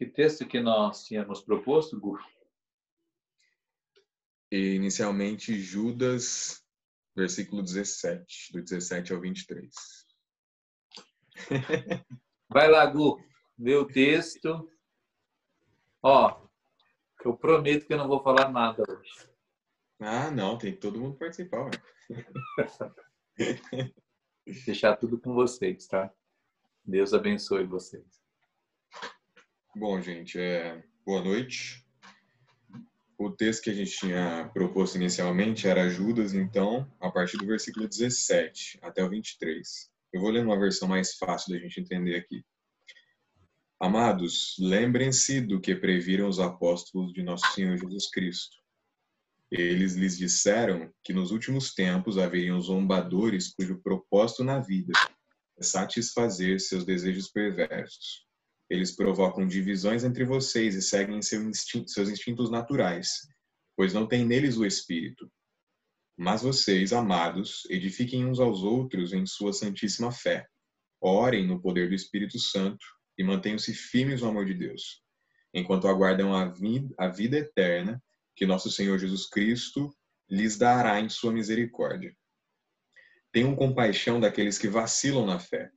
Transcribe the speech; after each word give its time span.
Que 0.00 0.06
texto 0.06 0.48
que 0.48 0.58
nós 0.60 1.04
tínhamos 1.04 1.42
proposto, 1.42 2.00
Gu? 2.00 2.18
Inicialmente, 4.50 5.60
Judas, 5.60 6.64
versículo 7.14 7.62
17, 7.62 8.54
do 8.54 8.62
17 8.62 9.12
ao 9.12 9.20
23. 9.20 9.70
Vai 12.48 12.70
lá, 12.70 12.86
Gu, 12.86 13.22
vê 13.58 13.76
o 13.76 13.86
texto. 13.86 14.72
Ó, 16.02 16.48
eu 17.22 17.36
prometo 17.36 17.86
que 17.86 17.92
eu 17.92 17.98
não 17.98 18.08
vou 18.08 18.22
falar 18.22 18.50
nada 18.50 18.82
hoje. 18.88 19.28
Ah, 19.98 20.30
não, 20.30 20.56
tem 20.56 20.72
que 20.72 20.78
todo 20.78 20.98
mundo 20.98 21.18
participar. 21.18 21.68
Deixar 24.64 24.96
tudo 24.96 25.20
com 25.20 25.34
vocês, 25.34 25.86
tá? 25.86 26.10
Deus 26.82 27.12
abençoe 27.12 27.66
vocês. 27.66 28.19
Bom, 29.76 30.00
gente, 30.00 30.36
é... 30.36 30.82
boa 31.06 31.22
noite. 31.22 31.86
O 33.16 33.30
texto 33.30 33.62
que 33.62 33.70
a 33.70 33.74
gente 33.74 33.96
tinha 33.96 34.50
proposto 34.52 34.96
inicialmente 34.96 35.68
era 35.68 35.88
Judas, 35.88 36.34
então, 36.34 36.90
a 36.98 37.08
partir 37.08 37.36
do 37.36 37.46
versículo 37.46 37.86
17 37.86 38.80
até 38.82 39.04
o 39.04 39.08
23. 39.08 39.88
Eu 40.12 40.22
vou 40.22 40.30
ler 40.30 40.44
uma 40.44 40.58
versão 40.58 40.88
mais 40.88 41.14
fácil 41.14 41.52
da 41.52 41.58
gente 41.60 41.80
entender 41.80 42.16
aqui. 42.16 42.44
Amados, 43.78 44.56
lembrem-se 44.58 45.40
do 45.40 45.60
que 45.60 45.76
previram 45.76 46.28
os 46.28 46.40
apóstolos 46.40 47.12
de 47.12 47.22
nosso 47.22 47.46
Senhor 47.52 47.76
Jesus 47.78 48.10
Cristo. 48.10 48.56
Eles 49.52 49.94
lhes 49.94 50.18
disseram 50.18 50.92
que 51.04 51.12
nos 51.12 51.30
últimos 51.30 51.72
tempos 51.74 52.18
haveriam 52.18 52.60
zombadores 52.60 53.54
cujo 53.54 53.80
propósito 53.80 54.42
na 54.42 54.58
vida 54.58 54.92
é 55.56 55.62
satisfazer 55.62 56.58
seus 56.60 56.84
desejos 56.84 57.28
perversos. 57.28 58.29
Eles 58.70 58.92
provocam 58.92 59.48
divisões 59.48 60.04
entre 60.04 60.24
vocês 60.24 60.76
e 60.76 60.80
seguem 60.80 61.20
seu 61.20 61.42
instinto, 61.42 61.90
seus 61.90 62.08
instintos 62.08 62.50
naturais, 62.50 63.26
pois 63.76 63.92
não 63.92 64.06
tem 64.06 64.24
neles 64.24 64.56
o 64.56 64.64
espírito. 64.64 65.30
Mas 66.16 66.42
vocês, 66.42 66.92
amados, 66.92 67.66
edifiquem 67.68 68.24
uns 68.24 68.38
aos 68.38 68.62
outros 68.62 69.12
em 69.12 69.26
sua 69.26 69.52
santíssima 69.52 70.12
fé. 70.12 70.46
Orem 71.00 71.46
no 71.46 71.60
poder 71.60 71.88
do 71.88 71.94
Espírito 71.94 72.38
Santo 72.38 72.84
e 73.18 73.24
mantenham-se 73.24 73.74
firmes 73.74 74.20
no 74.20 74.28
amor 74.28 74.44
de 74.44 74.54
Deus, 74.54 75.02
enquanto 75.52 75.88
aguardam 75.88 76.34
a 76.34 76.52
a 76.98 77.08
vida 77.08 77.38
eterna 77.38 78.02
que 78.36 78.46
nosso 78.46 78.70
Senhor 78.70 78.98
Jesus 78.98 79.26
Cristo 79.28 79.92
lhes 80.28 80.56
dará 80.56 81.00
em 81.00 81.08
sua 81.08 81.32
misericórdia. 81.32 82.14
Tenham 83.32 83.56
compaixão 83.56 84.20
daqueles 84.20 84.58
que 84.58 84.68
vacilam 84.68 85.26
na 85.26 85.38
fé. 85.38 85.70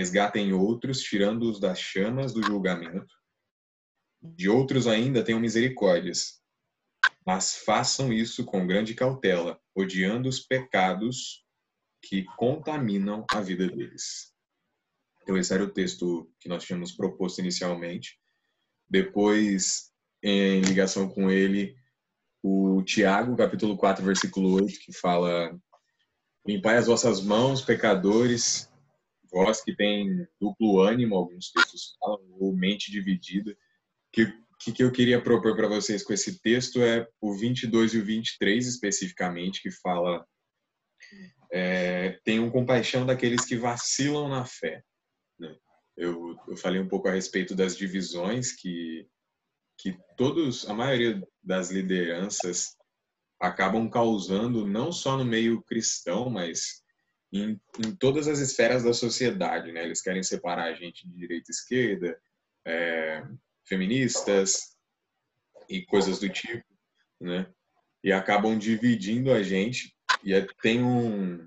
Resgatem 0.00 0.54
outros, 0.54 1.02
tirando-os 1.02 1.60
das 1.60 1.78
chamas 1.78 2.32
do 2.32 2.42
julgamento. 2.42 3.14
De 4.22 4.48
outros 4.48 4.86
ainda 4.86 5.22
tenham 5.22 5.38
misericórdias. 5.38 6.40
Mas 7.26 7.56
façam 7.56 8.10
isso 8.10 8.46
com 8.46 8.66
grande 8.66 8.94
cautela, 8.94 9.60
odiando 9.74 10.26
os 10.26 10.40
pecados 10.40 11.44
que 12.02 12.24
contaminam 12.38 13.26
a 13.30 13.42
vida 13.42 13.68
deles. 13.68 14.32
Então, 15.20 15.36
esse 15.36 15.52
era 15.52 15.64
o 15.64 15.70
texto 15.70 16.32
que 16.40 16.48
nós 16.48 16.64
tínhamos 16.64 16.92
proposto 16.92 17.40
inicialmente. 17.40 18.18
Depois, 18.88 19.92
em 20.22 20.62
ligação 20.62 21.10
com 21.10 21.30
ele, 21.30 21.76
o 22.42 22.82
Tiago, 22.84 23.36
capítulo 23.36 23.76
4, 23.76 24.02
versículo 24.02 24.54
8, 24.62 24.78
que 24.80 24.94
fala: 24.94 25.54
Limpai 26.46 26.78
as 26.78 26.86
vossas 26.86 27.20
mãos, 27.22 27.60
pecadores, 27.60 28.69
vós 29.30 29.62
que 29.62 29.74
tem 29.74 30.26
duplo 30.40 30.80
ânimo, 30.80 31.14
alguns 31.14 31.50
textos 31.50 31.96
falam, 31.98 32.20
ou 32.38 32.54
mente 32.54 32.90
dividida. 32.90 33.56
Que 34.12 34.32
que, 34.60 34.72
que 34.72 34.84
eu 34.84 34.92
queria 34.92 35.22
propor 35.22 35.56
para 35.56 35.66
vocês 35.66 36.04
com 36.04 36.12
esse 36.12 36.38
texto 36.40 36.82
é 36.82 37.08
o 37.20 37.34
22 37.34 37.94
e 37.94 37.98
o 37.98 38.04
23 38.04 38.66
especificamente, 38.66 39.62
que 39.62 39.70
fala 39.70 40.24
é, 41.50 42.20
tenham 42.24 42.50
compaixão 42.50 43.06
daqueles 43.06 43.44
que 43.46 43.56
vacilam 43.56 44.28
na 44.28 44.44
fé. 44.44 44.82
Né? 45.38 45.56
Eu, 45.96 46.36
eu 46.46 46.56
falei 46.56 46.80
um 46.80 46.88
pouco 46.88 47.08
a 47.08 47.12
respeito 47.12 47.54
das 47.54 47.74
divisões 47.74 48.52
que, 48.52 49.08
que 49.78 49.98
todos, 50.16 50.68
a 50.68 50.74
maioria 50.74 51.26
das 51.42 51.70
lideranças 51.70 52.76
acabam 53.40 53.88
causando, 53.88 54.66
não 54.66 54.92
só 54.92 55.16
no 55.16 55.24
meio 55.24 55.62
cristão, 55.62 56.28
mas 56.28 56.82
em, 57.32 57.60
em 57.78 57.94
todas 57.96 58.28
as 58.28 58.38
esferas 58.38 58.82
da 58.82 58.92
sociedade. 58.92 59.72
Né? 59.72 59.84
Eles 59.84 60.02
querem 60.02 60.22
separar 60.22 60.64
a 60.64 60.74
gente 60.74 61.06
de 61.06 61.14
direita 61.14 61.50
e 61.50 61.54
esquerda, 61.54 62.20
é, 62.66 63.22
feministas 63.66 64.76
e 65.68 65.82
coisas 65.86 66.18
do 66.18 66.28
tipo, 66.28 66.64
né? 67.20 67.46
E 68.02 68.12
acabam 68.12 68.58
dividindo 68.58 69.32
a 69.32 69.42
gente. 69.42 69.94
E 70.24 70.34
é, 70.34 70.46
tem 70.62 70.82
um, 70.82 71.46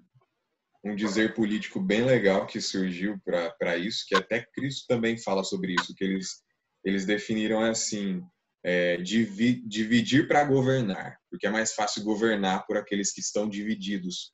um 0.84 0.96
dizer 0.96 1.34
político 1.34 1.80
bem 1.80 2.04
legal 2.04 2.46
que 2.46 2.62
surgiu 2.62 3.20
para 3.24 3.78
isso, 3.78 4.06
que 4.08 4.16
até 4.16 4.46
Cristo 4.54 4.86
também 4.88 5.18
fala 5.18 5.44
sobre 5.44 5.74
isso, 5.74 5.94
que 5.96 6.04
eles, 6.04 6.42
eles 6.84 7.06
definiram 7.06 7.62
assim, 7.62 8.22
é, 8.64 8.98
divi, 8.98 9.62
dividir 9.68 10.28
para 10.28 10.44
governar, 10.44 11.18
porque 11.30 11.48
é 11.48 11.50
mais 11.50 11.74
fácil 11.74 12.04
governar 12.04 12.66
por 12.66 12.78
aqueles 12.78 13.12
que 13.12 13.20
estão 13.20 13.50
divididos. 13.50 14.32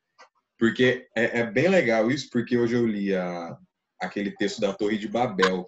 Porque 0.59 1.07
é, 1.15 1.39
é 1.39 1.49
bem 1.49 1.69
legal 1.69 2.11
isso, 2.11 2.29
porque 2.29 2.57
hoje 2.57 2.75
eu 2.75 2.85
li 2.85 3.15
a, 3.15 3.57
aquele 3.99 4.31
texto 4.31 4.59
da 4.59 4.73
Torre 4.73 4.97
de 4.97 5.07
Babel, 5.07 5.65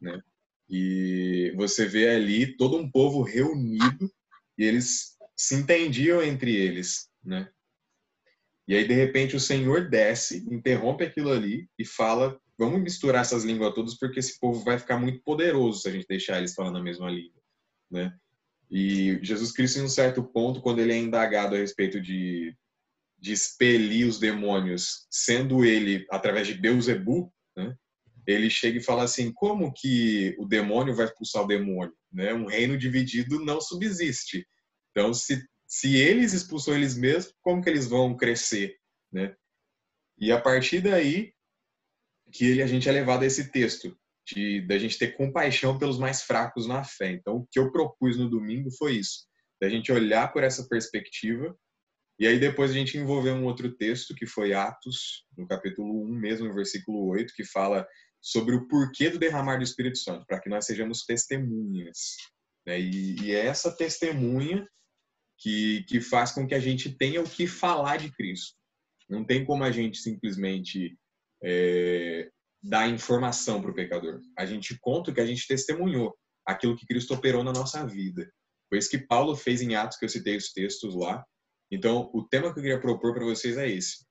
né? 0.00 0.22
E 0.70 1.52
você 1.56 1.86
vê 1.86 2.08
ali 2.10 2.56
todo 2.56 2.76
um 2.76 2.88
povo 2.88 3.22
reunido 3.22 4.10
e 4.56 4.64
eles 4.64 5.16
se 5.36 5.54
entendiam 5.56 6.22
entre 6.22 6.54
eles, 6.54 7.08
né? 7.24 7.48
E 8.68 8.76
aí, 8.76 8.86
de 8.86 8.92
repente, 8.92 9.34
o 9.34 9.40
Senhor 9.40 9.88
desce, 9.88 10.46
interrompe 10.52 11.02
aquilo 11.02 11.32
ali 11.32 11.66
e 11.78 11.84
fala: 11.84 12.38
vamos 12.56 12.80
misturar 12.80 13.22
essas 13.22 13.42
línguas 13.42 13.74
todas, 13.74 13.98
porque 13.98 14.20
esse 14.20 14.38
povo 14.38 14.62
vai 14.62 14.78
ficar 14.78 14.98
muito 14.98 15.22
poderoso 15.22 15.80
se 15.80 15.88
a 15.88 15.92
gente 15.92 16.06
deixar 16.06 16.38
eles 16.38 16.54
falando 16.54 16.76
a 16.76 16.82
mesma 16.82 17.10
língua. 17.10 17.40
Né? 17.90 18.14
E 18.70 19.18
Jesus 19.22 19.52
Cristo, 19.52 19.78
em 19.78 19.84
um 19.84 19.88
certo 19.88 20.22
ponto, 20.22 20.60
quando 20.60 20.80
ele 20.80 20.92
é 20.92 20.98
indagado 20.98 21.54
a 21.54 21.58
respeito 21.58 21.98
de, 21.98 22.54
de 23.18 23.32
expelir 23.32 24.06
os 24.06 24.18
demônios, 24.18 25.06
sendo 25.10 25.64
ele 25.64 26.06
através 26.10 26.46
de 26.46 26.54
Beuzebu, 26.54 27.32
né? 27.56 27.74
ele 28.26 28.48
chega 28.48 28.78
e 28.78 28.82
fala 28.82 29.02
assim: 29.02 29.32
como 29.32 29.72
que 29.74 30.36
o 30.38 30.46
demônio 30.46 30.94
vai 30.94 31.06
expulsar 31.06 31.42
o 31.42 31.46
demônio? 31.46 31.94
Né? 32.12 32.32
Um 32.32 32.46
reino 32.46 32.78
dividido 32.78 33.44
não 33.44 33.60
subsiste. 33.60 34.46
Então, 34.90 35.12
se 35.12 35.44
se 35.68 35.94
eles 35.96 36.32
expulsam 36.32 36.74
eles 36.74 36.96
mesmos, 36.96 37.34
como 37.42 37.62
que 37.62 37.68
eles 37.68 37.86
vão 37.86 38.16
crescer, 38.16 38.74
né? 39.12 39.36
E 40.18 40.32
a 40.32 40.40
partir 40.40 40.80
daí 40.80 41.34
que 42.32 42.46
ele, 42.46 42.62
a 42.62 42.66
gente 42.66 42.88
é 42.88 42.92
levado 42.92 43.22
a 43.22 43.26
esse 43.26 43.50
texto 43.50 43.94
de 44.26 44.62
da 44.62 44.78
gente 44.78 44.98
ter 44.98 45.16
compaixão 45.16 45.78
pelos 45.78 45.98
mais 45.98 46.22
fracos 46.22 46.66
na 46.66 46.82
fé. 46.82 47.12
Então, 47.12 47.36
o 47.36 47.46
que 47.50 47.58
eu 47.58 47.70
propus 47.70 48.16
no 48.16 48.30
domingo 48.30 48.70
foi 48.70 48.96
isso, 48.96 49.26
da 49.60 49.68
gente 49.68 49.92
olhar 49.92 50.32
por 50.32 50.42
essa 50.42 50.66
perspectiva 50.66 51.54
e 52.18 52.26
aí 52.26 52.38
depois 52.38 52.70
a 52.70 52.74
gente 52.74 52.98
envolveu 52.98 53.34
um 53.34 53.44
outro 53.44 53.70
texto 53.70 54.14
que 54.14 54.26
foi 54.26 54.52
Atos, 54.52 55.24
no 55.36 55.46
capítulo 55.46 56.02
1 56.04 56.08
mesmo, 56.08 56.48
no 56.48 56.54
versículo 56.54 57.06
8, 57.08 57.32
que 57.34 57.44
fala 57.44 57.86
sobre 58.20 58.54
o 58.54 58.66
porquê 58.66 59.08
do 59.08 59.18
derramar 59.18 59.56
do 59.56 59.62
Espírito 59.62 59.98
Santo, 59.98 60.26
para 60.26 60.40
que 60.40 60.48
nós 60.48 60.66
sejamos 60.66 61.04
testemunhas. 61.04 62.16
Né? 62.66 62.80
E, 62.80 63.20
e 63.22 63.34
é 63.34 63.46
essa 63.46 63.70
testemunha 63.70 64.66
que, 65.38 65.84
que 65.84 66.00
faz 66.00 66.32
com 66.32 66.46
que 66.46 66.54
a 66.54 66.60
gente 66.60 66.90
tenha 66.96 67.20
o 67.20 67.30
que 67.30 67.46
falar 67.46 67.98
de 67.98 68.10
Cristo. 68.10 68.56
Não 69.08 69.24
tem 69.24 69.44
como 69.44 69.64
a 69.64 69.70
gente 69.70 69.98
simplesmente 69.98 70.98
é, 71.42 72.28
dar 72.62 72.88
informação 72.88 73.62
para 73.62 73.70
o 73.70 73.74
pecador. 73.74 74.20
A 74.36 74.44
gente 74.44 74.76
conta 74.80 75.10
o 75.10 75.14
que 75.14 75.20
a 75.20 75.26
gente 75.26 75.46
testemunhou, 75.46 76.14
aquilo 76.44 76.76
que 76.76 76.86
Cristo 76.86 77.14
operou 77.14 77.44
na 77.44 77.52
nossa 77.52 77.86
vida. 77.86 78.30
Foi 78.68 78.78
isso 78.78 78.90
que 78.90 78.98
Paulo 78.98 79.34
fez 79.34 79.62
em 79.62 79.74
Atos, 79.76 79.96
que 79.96 80.04
eu 80.04 80.08
citei 80.08 80.36
os 80.36 80.52
textos 80.52 80.94
lá. 80.94 81.24
Então, 81.70 82.10
o 82.14 82.22
tema 82.22 82.52
que 82.52 82.58
eu 82.58 82.62
queria 82.62 82.80
propor 82.80 83.14
para 83.14 83.24
vocês 83.24 83.56
é 83.56 83.68
esse. 83.68 84.06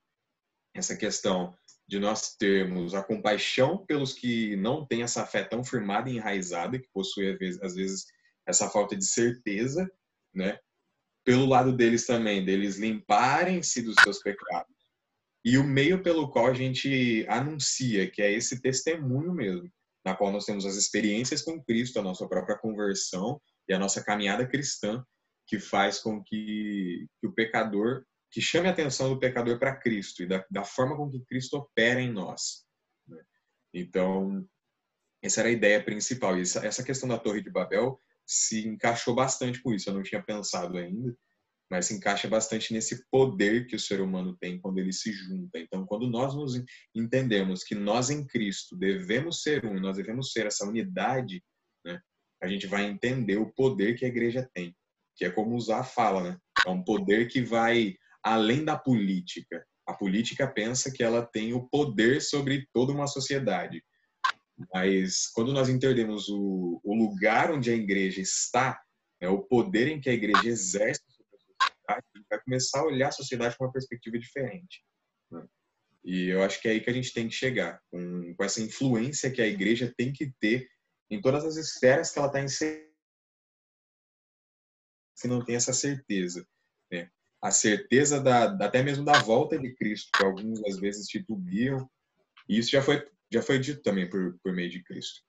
Essa 0.75 0.95
questão 0.95 1.55
de 1.87 1.99
nós 1.99 2.35
termos 2.35 2.93
a 2.93 3.01
compaixão 3.01 3.85
pelos 3.85 4.13
que 4.13 4.55
não 4.57 4.85
têm 4.85 5.03
essa 5.03 5.25
fé 5.25 5.43
tão 5.43 5.63
firmada 5.63 6.09
e 6.09 6.17
enraizada, 6.17 6.77
que 6.77 6.89
possui, 6.93 7.37
às 7.61 7.75
vezes, 7.75 8.05
essa 8.45 8.69
falta 8.69 8.95
de 8.95 9.05
certeza, 9.05 9.89
né? 10.33 10.59
pelo 11.27 11.45
lado 11.45 11.73
deles 11.73 12.05
também, 12.05 12.45
deles 12.45 12.77
limparem-se 12.77 13.81
dos 13.81 13.95
seus 14.01 14.19
pecados. 14.19 14.73
E 15.43 15.57
o 15.57 15.63
meio 15.63 16.01
pelo 16.01 16.29
qual 16.31 16.47
a 16.47 16.53
gente 16.53 17.25
anuncia, 17.27 18.09
que 18.09 18.21
é 18.21 18.31
esse 18.31 18.61
testemunho 18.61 19.33
mesmo, 19.33 19.69
na 20.05 20.15
qual 20.15 20.31
nós 20.31 20.45
temos 20.45 20.65
as 20.65 20.75
experiências 20.75 21.41
com 21.41 21.61
Cristo, 21.61 21.99
a 21.99 22.01
nossa 22.01 22.25
própria 22.29 22.57
conversão 22.57 23.41
e 23.67 23.73
a 23.73 23.79
nossa 23.79 24.01
caminhada 24.01 24.47
cristã, 24.47 25.03
que 25.47 25.59
faz 25.59 25.99
com 25.99 26.21
que, 26.21 27.07
que 27.19 27.27
o 27.27 27.33
pecador, 27.33 28.03
que 28.31 28.41
chame 28.41 28.67
a 28.67 28.71
atenção 28.71 29.09
do 29.09 29.19
pecador 29.19 29.57
para 29.57 29.75
Cristo 29.75 30.21
e 30.21 30.27
da, 30.27 30.45
da, 30.51 30.63
forma 30.63 30.95
com 30.95 31.09
que 31.09 31.23
Cristo 31.25 31.57
opera 31.57 32.01
em 32.01 32.11
nós. 32.11 32.65
Né? 33.07 33.23
Então, 33.73 34.45
essa 35.23 35.39
era 35.39 35.49
a 35.49 35.53
ideia 35.53 35.83
principal. 35.83 36.37
E 36.37 36.41
essa, 36.41 36.65
essa 36.65 36.83
questão 36.83 37.07
da 37.07 37.17
Torre 37.17 37.41
de 37.41 37.49
Babel 37.49 37.99
se 38.25 38.67
encaixou 38.67 39.15
bastante 39.15 39.61
com 39.61 39.73
isso. 39.73 39.89
Eu 39.89 39.93
não 39.93 40.03
tinha 40.03 40.21
pensado 40.21 40.77
ainda, 40.77 41.17
mas 41.71 41.85
se 41.85 41.93
encaixa 41.93 42.27
bastante 42.27 42.73
nesse 42.73 43.07
poder 43.09 43.67
que 43.67 43.75
o 43.75 43.79
ser 43.79 44.01
humano 44.01 44.35
tem 44.37 44.59
quando 44.59 44.79
ele 44.79 44.91
se 44.91 45.13
junta. 45.13 45.57
Então, 45.57 45.85
quando 45.85 46.09
nós 46.09 46.35
nos 46.35 46.61
entendemos 46.93 47.63
que 47.63 47.73
nós 47.73 48.09
em 48.09 48.27
Cristo 48.27 48.75
devemos 48.75 49.41
ser 49.41 49.65
um, 49.65 49.79
nós 49.79 49.95
devemos 49.95 50.33
ser 50.33 50.45
essa 50.45 50.67
unidade, 50.67 51.41
né, 51.85 52.01
a 52.41 52.47
gente 52.47 52.67
vai 52.67 52.85
entender 52.85 53.37
o 53.37 53.51
poder 53.53 53.97
que 53.97 54.03
a 54.03 54.09
igreja 54.09 54.49
tem, 54.53 54.75
que 55.17 55.25
é 55.25 55.31
como 55.31 55.55
usar 55.55 55.79
a 55.79 55.83
fala, 55.83 56.23
né? 56.23 56.37
É 56.65 56.69
um 56.69 56.83
poder 56.83 57.27
que 57.27 57.41
vai 57.41 57.95
além 58.23 58.63
da 58.63 58.77
política. 58.77 59.65
A 59.85 59.93
política 59.93 60.47
pensa 60.47 60.91
que 60.91 61.03
ela 61.03 61.25
tem 61.25 61.53
o 61.53 61.67
poder 61.67 62.21
sobre 62.21 62.67
toda 62.73 62.93
uma 62.93 63.07
sociedade. 63.07 63.83
Mas 64.73 65.27
quando 65.33 65.53
nós 65.53 65.69
entendemos 65.69 66.29
o, 66.29 66.79
o 66.83 66.95
lugar 66.95 67.51
onde 67.51 67.69
a 67.69 67.75
igreja 67.75 68.21
está, 68.21 68.81
né, 69.21 69.27
o 69.29 69.39
poder 69.39 69.87
em 69.87 69.99
que 69.99 70.09
a 70.09 70.13
igreja 70.13 70.47
exerce 70.47 71.01
sociedade, 71.07 72.05
a 72.13 72.17
gente 72.17 72.27
vai 72.29 72.39
começar 72.41 72.79
a 72.79 72.85
olhar 72.85 73.07
a 73.07 73.11
sociedade 73.11 73.57
com 73.57 73.65
uma 73.65 73.71
perspectiva 73.71 74.17
diferente. 74.17 74.83
Né? 75.31 75.45
E 76.03 76.29
eu 76.29 76.43
acho 76.43 76.61
que 76.61 76.67
é 76.67 76.71
aí 76.71 76.81
que 76.81 76.89
a 76.89 76.93
gente 76.93 77.13
tem 77.13 77.27
que 77.27 77.35
chegar, 77.35 77.81
com, 77.89 78.33
com 78.35 78.43
essa 78.43 78.61
influência 78.61 79.31
que 79.31 79.41
a 79.41 79.47
igreja 79.47 79.93
tem 79.97 80.11
que 80.11 80.31
ter 80.39 80.67
em 81.09 81.21
todas 81.21 81.45
as 81.45 81.55
esferas 81.55 82.11
que 82.11 82.19
ela 82.19 82.27
está 82.27 82.41
inserida. 82.41 82.87
Se 85.17 85.27
não 85.27 85.43
tem 85.43 85.55
essa 85.55 85.73
certeza. 85.73 86.47
Né? 86.91 87.09
A 87.41 87.49
certeza 87.49 88.21
da, 88.21 88.53
até 88.63 88.83
mesmo 88.83 89.03
da 89.03 89.19
volta 89.19 89.57
de 89.57 89.73
Cristo, 89.73 90.11
que 90.15 90.23
alguns 90.23 90.63
às 90.63 90.79
vezes 90.79 91.07
titubeam. 91.07 91.89
E 92.47 92.59
isso 92.59 92.69
já 92.69 92.81
foi, 92.81 93.03
já 93.31 93.41
foi 93.41 93.57
dito 93.57 93.81
também 93.81 94.07
por, 94.07 94.37
por 94.43 94.53
meio 94.53 94.69
de 94.69 94.83
Cristo. 94.83 95.21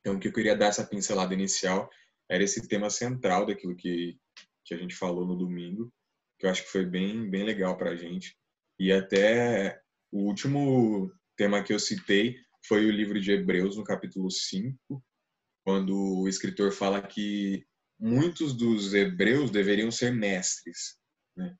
Então, 0.00 0.16
o 0.16 0.20
que 0.20 0.28
eu 0.28 0.32
queria 0.32 0.56
dar 0.56 0.66
essa 0.66 0.86
pincelada 0.86 1.34
inicial 1.34 1.90
era 2.30 2.44
esse 2.44 2.66
tema 2.68 2.88
central 2.88 3.44
daquilo 3.44 3.74
que, 3.74 4.16
que 4.64 4.72
a 4.72 4.76
gente 4.78 4.94
falou 4.94 5.26
no 5.26 5.36
domingo, 5.36 5.92
que 6.38 6.46
eu 6.46 6.50
acho 6.50 6.62
que 6.62 6.70
foi 6.70 6.86
bem, 6.86 7.28
bem 7.28 7.42
legal 7.42 7.76
para 7.76 7.90
a 7.90 7.96
gente. 7.96 8.36
E 8.78 8.92
até 8.92 9.80
o 10.12 10.20
último 10.28 11.12
tema 11.36 11.62
que 11.62 11.72
eu 11.72 11.78
citei 11.80 12.36
foi 12.64 12.86
o 12.86 12.92
livro 12.92 13.20
de 13.20 13.32
Hebreus, 13.32 13.76
no 13.76 13.82
capítulo 13.82 14.30
5, 14.30 15.04
quando 15.64 16.20
o 16.20 16.28
escritor 16.28 16.70
fala 16.70 17.02
que 17.02 17.66
muitos 17.98 18.54
dos 18.54 18.94
hebreus 18.94 19.50
deveriam 19.50 19.90
ser 19.90 20.12
mestres. 20.12 20.96
Né? 21.36 21.54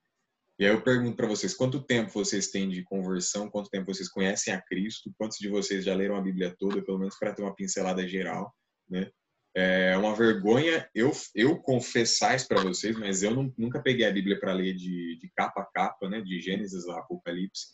E 0.59 0.65
aí 0.65 0.73
eu 0.73 0.83
pergunto 0.83 1.17
para 1.17 1.27
vocês, 1.27 1.55
quanto 1.55 1.83
tempo 1.83 2.11
vocês 2.13 2.51
têm 2.51 2.69
de 2.69 2.83
conversão, 2.83 3.51
quanto 3.51 3.71
tempo 3.71 3.93
vocês 3.93 4.09
conhecem 4.09 4.53
a 4.53 4.61
Cristo, 4.61 5.13
quantos 5.17 5.39
de 5.39 5.49
vocês 5.49 5.85
já 5.85 5.95
leram 5.95 6.17
a 6.17 6.21
Bíblia 6.21 6.55
toda, 6.59 6.83
pelo 6.83 6.99
menos 6.99 7.17
para 7.17 7.33
ter 7.33 7.43
uma 7.43 7.55
pincelada 7.55 8.07
geral, 8.07 8.53
né? 8.89 9.11
É 9.55 9.97
uma 9.97 10.15
vergonha 10.15 10.89
eu, 10.95 11.11
eu 11.35 11.59
confessar 11.59 12.37
isso 12.37 12.47
para 12.47 12.63
vocês, 12.63 12.97
mas 12.97 13.23
eu 13.23 13.35
não, 13.35 13.53
nunca 13.57 13.83
peguei 13.83 14.07
a 14.07 14.13
Bíblia 14.13 14.39
para 14.39 14.53
ler 14.53 14.75
de, 14.75 15.19
de 15.19 15.31
capa 15.35 15.63
a 15.63 15.67
capa, 15.67 16.09
né, 16.09 16.21
de 16.21 16.41
Gênesis 16.41 16.87
a 16.89 16.99
Apocalipse. 16.99 17.69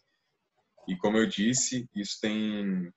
E 0.89 0.97
como 0.97 1.19
eu 1.19 1.27
disse, 1.27 1.89
isso 1.95 2.19
tem, 2.21 2.91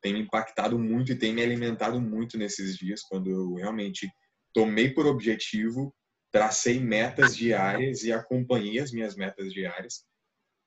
tem 0.00 0.14
me 0.14 0.20
impactado 0.20 0.78
muito 0.78 1.12
e 1.12 1.18
tem 1.18 1.34
me 1.34 1.42
alimentado 1.42 2.00
muito 2.00 2.38
nesses 2.38 2.76
dias, 2.76 3.02
quando 3.02 3.28
eu 3.28 3.54
realmente 3.54 4.08
tomei 4.52 4.90
por 4.90 5.06
objetivo, 5.06 5.94
tracei 6.30 6.80
metas 6.80 7.36
diárias 7.36 8.02
e 8.02 8.12
acompanhei 8.12 8.78
as 8.78 8.92
minhas 8.92 9.14
metas 9.14 9.52
diárias. 9.52 10.04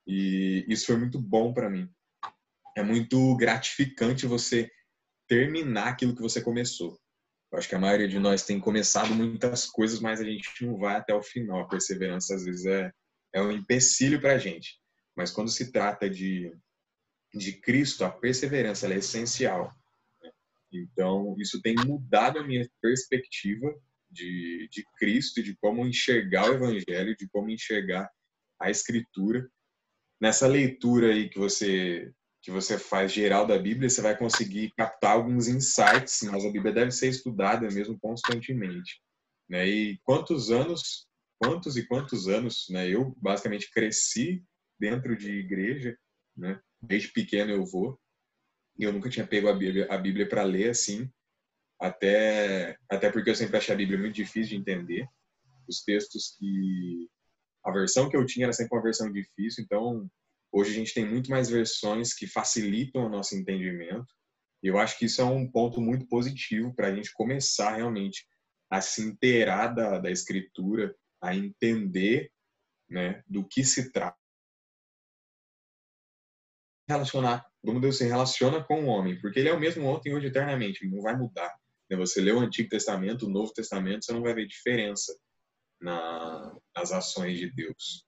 E 0.08 0.66
isso 0.68 0.86
foi 0.88 0.98
muito 0.98 1.20
bom 1.20 1.54
para 1.54 1.70
mim. 1.70 1.90
É 2.78 2.84
muito 2.84 3.36
gratificante 3.38 4.28
você 4.28 4.70
terminar 5.28 5.90
aquilo 5.90 6.16
que 6.16 6.22
você 6.22 6.42
começou. 6.42 7.00
Eu 7.52 7.60
acho 7.60 7.70
que 7.70 7.76
a 7.76 7.80
maioria 7.80 8.08
de 8.08 8.20
nós 8.20 8.44
tem 8.44 8.60
começado 8.60 9.16
muitas 9.16 9.66
coisas, 9.66 10.00
mas 10.00 10.20
a 10.20 10.24
gente 10.24 10.50
não 10.62 10.78
vai 10.78 10.98
até 10.98 11.14
o 11.14 11.24
final. 11.24 11.62
A 11.62 11.68
perseverança, 11.68 12.36
às 12.36 12.44
vezes, 12.44 12.66
é, 12.66 12.92
é 13.34 13.42
um 13.42 13.52
empecilho 13.52 14.20
para 14.20 14.34
a 14.34 14.38
gente. 14.38 14.80
Mas 15.16 15.32
quando 15.32 15.50
se 15.50 15.72
trata 15.72 16.10
de, 16.10 16.52
de 17.34 17.54
Cristo, 17.54 18.04
a 18.04 18.12
perseverança 18.12 18.92
é 18.92 18.98
essencial. 18.98 19.74
Então, 20.82 21.36
isso 21.40 21.62
tem 21.62 21.76
mudado 21.76 22.40
a 22.40 22.44
minha 22.44 22.68
perspectiva 22.82 23.74
de, 24.10 24.68
de 24.72 24.84
Cristo, 24.98 25.44
de 25.44 25.56
como 25.58 25.86
enxergar 25.86 26.50
o 26.50 26.54
Evangelho, 26.54 27.16
de 27.16 27.28
como 27.30 27.50
enxergar 27.50 28.10
a 28.60 28.70
Escritura. 28.70 29.48
Nessa 30.22 30.48
leitura 30.48 31.12
aí 31.12 31.30
que 31.30 31.40
você 31.40 32.12
que 32.42 32.52
você 32.52 32.78
faz 32.78 33.12
geral 33.12 33.48
da 33.48 33.58
Bíblia, 33.58 33.90
você 33.90 34.04
vai 34.04 34.16
conseguir 34.16 34.72
captar 34.78 35.14
alguns 35.14 35.48
insights, 35.48 36.22
mas 36.22 36.46
a 36.46 36.52
Bíblia 36.52 36.72
deve 36.72 36.92
ser 36.92 37.08
estudada 37.08 37.68
mesmo 37.72 38.00
constantemente. 38.00 39.02
Né? 39.50 39.68
E 39.68 40.00
quantos 40.04 40.52
anos, 40.52 41.08
quantos 41.40 41.76
e 41.76 41.88
quantos 41.88 42.28
anos, 42.28 42.68
né? 42.70 42.88
Eu 42.88 43.16
basicamente 43.18 43.72
cresci 43.72 44.44
dentro 44.80 45.18
de 45.18 45.32
igreja, 45.32 45.98
né? 46.38 46.60
Desde 46.80 47.12
pequeno 47.12 47.52
eu 47.52 47.66
vou. 47.66 48.00
Eu 48.78 48.92
nunca 48.92 49.10
tinha 49.10 49.26
pego 49.26 49.48
a 49.48 49.54
Bíblia, 49.54 49.88
a 49.90 49.98
Bíblia 49.98 50.28
para 50.28 50.44
ler 50.44 50.70
assim, 50.70 51.10
até 51.80 52.78
até 52.90 53.12
porque 53.12 53.30
eu 53.30 53.36
sempre 53.36 53.58
achei 53.58 53.74
a 53.74 53.78
Bíblia 53.78 54.00
muito 54.00 54.16
difícil 54.16 54.50
de 54.50 54.56
entender. 54.58 55.08
Os 55.68 55.84
textos 55.84 56.36
que 56.38 57.10
a 57.64 57.72
versão 57.72 58.10
que 58.10 58.18
eu 58.18 58.26
tinha 58.26 58.46
era 58.46 58.54
sempre 58.54 58.78
uma 58.78 58.84
versão 58.84 59.12
difícil, 59.12 59.64
então 59.64 60.10
Hoje 60.58 60.72
a 60.72 60.74
gente 60.74 60.94
tem 60.94 61.06
muito 61.06 61.30
mais 61.30 61.50
versões 61.50 62.14
que 62.14 62.26
facilitam 62.26 63.06
o 63.06 63.10
nosso 63.10 63.36
entendimento. 63.36 64.08
E 64.64 64.68
eu 64.68 64.78
acho 64.78 64.98
que 64.98 65.04
isso 65.04 65.20
é 65.20 65.26
um 65.26 65.52
ponto 65.52 65.82
muito 65.82 66.08
positivo 66.08 66.74
para 66.74 66.88
a 66.88 66.96
gente 66.96 67.12
começar 67.12 67.76
realmente 67.76 68.26
a 68.70 68.80
se 68.80 69.02
inteirar 69.02 69.76
da, 69.76 70.00
da 70.00 70.10
escritura, 70.10 70.96
a 71.22 71.36
entender 71.36 72.32
né, 72.90 73.22
do 73.28 73.46
que 73.46 73.66
se 73.66 73.92
trata. 73.92 74.18
Relacionar, 76.88 77.46
como 77.66 77.82
Deus 77.82 77.98
se 77.98 78.06
relaciona 78.06 78.64
com 78.64 78.86
o 78.86 78.88
homem, 78.88 79.20
porque 79.20 79.40
ele 79.40 79.50
é 79.50 79.54
o 79.54 79.60
mesmo 79.60 79.86
ontem, 79.86 80.14
hoje, 80.14 80.28
eternamente, 80.28 80.88
não 80.88 81.02
vai 81.02 81.16
mudar. 81.18 81.54
Né, 81.90 81.98
você 81.98 82.22
lê 82.22 82.32
o 82.32 82.40
Antigo 82.40 82.70
Testamento, 82.70 83.26
o 83.26 83.30
Novo 83.30 83.52
Testamento, 83.54 84.06
você 84.06 84.14
não 84.14 84.22
vai 84.22 84.34
ver 84.34 84.48
diferença 84.48 85.18
na, 85.82 86.56
nas 86.76 86.92
ações 86.92 87.38
de 87.38 87.52
Deus. 87.52 88.06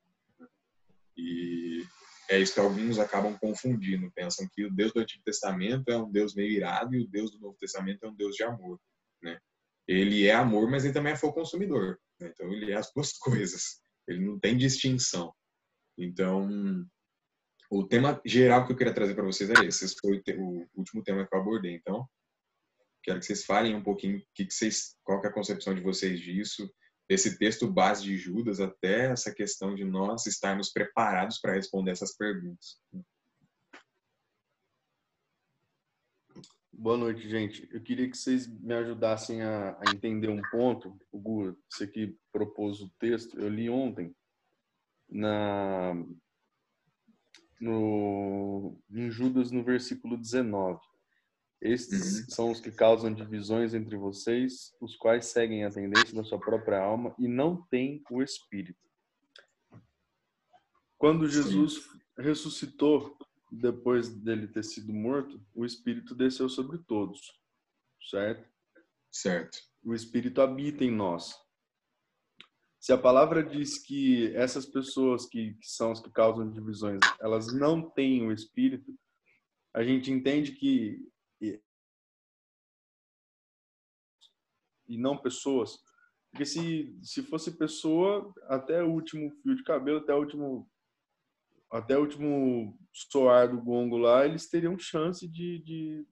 E 1.16 1.84
é 2.30 2.40
isso 2.40 2.54
que 2.54 2.60
alguns 2.60 3.00
acabam 3.00 3.38
confundindo. 3.38 4.12
Pensam 4.14 4.48
que 4.54 4.66
o 4.66 4.72
Deus 4.72 4.94
do 4.94 5.00
Antigo 5.00 5.24
Testamento 5.24 5.90
é 5.90 5.98
um 5.98 6.12
Deus 6.12 6.36
meio 6.36 6.52
irado 6.52 6.96
e 6.96 7.02
o 7.02 7.08
Deus 7.08 7.32
do 7.32 7.40
Novo 7.40 7.58
Testamento 7.58 8.06
é 8.06 8.10
um 8.10 8.16
Deus 8.16 8.36
de 8.36 8.44
amor. 8.44 8.80
Né? 9.22 9.40
Ele 9.88 10.28
é 10.28 10.34
amor, 10.34 10.70
mas 10.70 10.84
ele 10.84 10.94
também 10.94 11.14
é 11.14 11.18
fogo 11.18 11.34
consumidor. 11.34 12.00
Né? 12.20 12.32
Então, 12.34 12.52
ele 12.52 12.72
é 12.72 12.76
as 12.76 12.92
duas 12.94 13.14
coisas. 13.18 13.82
Ele 14.08 14.20
não 14.20 14.40
tem 14.40 14.58
distinção. 14.58 15.34
Então, 15.98 16.86
o 17.70 17.86
tema 17.86 18.22
geral 18.26 18.66
que 18.66 18.72
eu 18.72 18.78
queria 18.78 18.94
trazer 18.94 19.14
para 19.14 19.26
vocês 19.26 19.50
é 19.50 19.66
esse. 19.66 19.86
Esse 19.86 19.96
foi 20.00 20.22
o 20.38 20.66
último 20.76 21.04
tema 21.04 21.28
que 21.28 21.36
eu 21.36 21.40
abordei. 21.40 21.76
Então, 21.76 22.08
quero 23.04 23.20
que 23.20 23.26
vocês 23.26 23.46
falem 23.46 23.76
um 23.76 23.84
pouquinho 23.84 24.22
que 24.34 24.46
que 24.46 24.54
vocês, 24.54 24.96
qual 25.04 25.20
que 25.20 25.28
é 25.28 25.30
a 25.30 25.34
concepção 25.34 25.76
de 25.76 25.82
vocês 25.82 26.20
disso, 26.20 26.70
desse 27.10 27.38
texto 27.38 27.72
base 27.72 28.04
de 28.04 28.18
Judas 28.18 28.60
até 28.60 29.12
essa 29.12 29.34
questão 29.34 29.76
de 29.76 29.84
nós 29.84 30.26
estarmos 30.26 30.72
preparados 30.72 31.40
para 31.40 31.54
responder 31.54 31.92
essas 31.92 32.16
perguntas. 32.16 32.80
Boa 36.72 36.96
noite, 36.96 37.28
gente. 37.28 37.68
Eu 37.72 37.82
queria 37.82 38.10
que 38.10 38.16
vocês 38.16 38.48
me 38.48 38.74
ajudassem 38.74 39.42
a, 39.42 39.72
a 39.80 39.92
entender 39.92 40.30
um 40.30 40.42
ponto. 40.52 40.96
O 41.12 41.20
Gu, 41.20 41.58
você 41.68 41.88
que 41.88 42.16
propôs 42.32 42.82
o 42.82 42.90
texto, 43.00 43.40
eu 43.40 43.50
li 43.50 43.68
ontem 43.68 44.16
na 45.10 45.96
no 47.60 48.80
em 48.90 49.10
Judas 49.10 49.52
no 49.52 49.64
versículo 49.64 50.18
19. 50.18 50.80
Estes 51.62 52.20
uhum. 52.20 52.30
são 52.30 52.52
os 52.52 52.60
que 52.60 52.72
causam 52.72 53.12
divisões 53.12 53.74
entre 53.74 53.98
vocês, 53.98 54.76
os 54.80 54.96
quais 54.96 55.26
seguem 55.26 55.64
a 55.66 55.72
tendência 55.72 56.16
da 56.16 56.24
sua 56.24 56.40
própria 56.40 56.80
alma 56.80 57.16
e 57.18 57.28
não 57.28 57.64
têm 57.64 58.04
o 58.12 58.22
Espírito. 58.22 58.80
Quando 60.98 61.28
Jesus 61.28 61.84
Sim. 61.84 62.00
ressuscitou, 62.20 63.18
depois 63.52 64.10
dele 64.10 64.48
ter 64.48 64.64
sido 64.64 64.94
morto, 64.94 65.42
o 65.56 65.66
Espírito 65.66 66.14
desceu 66.14 66.50
sobre 66.50 66.78
todos, 66.80 67.20
certo? 68.10 68.48
Certo. 69.12 69.58
O 69.84 69.94
Espírito 69.96 70.42
habita 70.42 70.84
em 70.84 70.92
nós. 70.92 71.34
Se 72.80 72.94
a 72.94 72.98
palavra 72.98 73.44
diz 73.44 73.80
que 73.80 74.34
essas 74.36 74.66
pessoas 74.66 75.26
que, 75.26 75.56
que 75.56 75.68
são 75.68 75.92
as 75.92 76.00
que 76.00 76.12
causam 76.12 76.50
divisões, 76.52 77.00
elas 77.20 77.54
não 77.54 77.82
têm 77.82 78.28
o 78.28 78.32
Espírito, 78.32 78.98
a 79.74 79.84
gente 79.84 80.12
entende 80.12 80.54
que 80.54 81.08
e 84.88 84.98
não 84.98 85.18
pessoas. 85.18 85.80
Porque 86.32 86.46
se, 86.46 86.98
se 87.02 87.22
fosse 87.24 87.58
pessoa, 87.58 88.34
até 88.44 88.84
o 88.84 88.92
último 88.92 89.32
fio 89.42 89.56
de 89.56 89.64
cabelo, 89.64 90.00
até 90.00 90.14
o 90.14 90.20
último 90.20 90.70
até 91.70 91.98
o 91.98 92.02
último 92.02 92.80
soar 92.94 93.52
do 93.52 93.62
gongo 93.62 93.98
lá, 93.98 94.26
eles 94.26 94.50
teriam 94.50 94.80
chance 94.80 95.28
de, 95.28 95.60
de, 95.60 96.08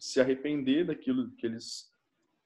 se 0.00 0.20
arrepender 0.20 0.84
daquilo 0.84 1.30
que 1.36 1.46
eles 1.46 1.88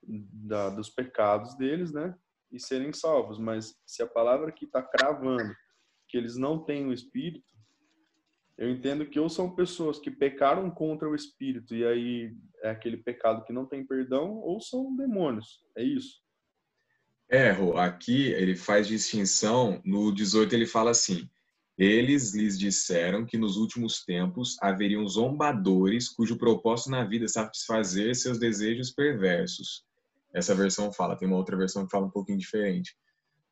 da, 0.02 0.68
dos 0.68 0.90
pecados 0.90 1.56
deles, 1.56 1.90
né? 1.90 2.14
E 2.50 2.58
serem 2.58 2.92
salvos. 2.92 3.38
Mas 3.38 3.74
se 3.86 4.02
a 4.02 4.06
palavra 4.06 4.52
que 4.52 4.64
está 4.64 4.82
cravando 4.82 5.54
que 6.08 6.16
eles 6.16 6.36
não 6.36 6.64
têm 6.64 6.86
o 6.86 6.92
Espírito, 6.92 7.50
eu 8.58 8.68
entendo 8.68 9.06
que 9.06 9.18
ou 9.18 9.28
são 9.30 9.54
pessoas 9.54 9.98
que 9.98 10.10
pecaram 10.10 10.70
contra 10.70 11.08
o 11.08 11.14
Espírito 11.14 11.74
e 11.74 11.82
aí 11.86 12.36
é 12.62 12.70
aquele 12.70 12.98
pecado 12.98 13.42
que 13.44 13.54
não 13.54 13.64
tem 13.64 13.86
perdão, 13.86 14.36
ou 14.36 14.60
são 14.60 14.94
demônios. 14.94 15.64
É 15.76 15.82
isso. 15.82 16.20
É, 17.30 17.52
aqui 17.78 18.26
ele 18.32 18.56
faz 18.56 18.86
distinção, 18.86 19.80
no 19.84 20.12
18 20.12 20.52
ele 20.52 20.66
fala 20.66 20.90
assim: 20.90 21.30
Eles 21.78 22.34
lhes 22.34 22.58
disseram 22.58 23.24
que 23.24 23.38
nos 23.38 23.56
últimos 23.56 24.04
tempos 24.04 24.56
haveriam 24.60 25.06
zombadores 25.06 26.08
cujo 26.08 26.36
propósito 26.36 26.90
na 26.90 27.04
vida 27.04 27.24
é 27.24 27.28
satisfazer 27.28 28.14
seus 28.14 28.38
desejos 28.38 28.90
perversos. 28.90 29.86
Essa 30.34 30.54
versão 30.54 30.92
fala, 30.92 31.16
tem 31.16 31.26
uma 31.26 31.36
outra 31.36 31.56
versão 31.56 31.84
que 31.84 31.90
fala 31.90 32.06
um 32.06 32.10
pouquinho 32.10 32.38
diferente. 32.38 32.94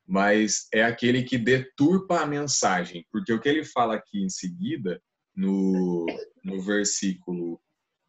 Mas 0.07 0.67
é 0.73 0.83
aquele 0.83 1.23
que 1.23 1.37
deturpa 1.37 2.21
a 2.21 2.25
mensagem, 2.25 3.05
porque 3.11 3.31
o 3.31 3.39
que 3.39 3.47
ele 3.47 3.63
fala 3.63 3.95
aqui 3.95 4.23
em 4.23 4.29
seguida, 4.29 5.01
no, 5.35 6.05
no 6.43 6.61
versículo 6.61 7.61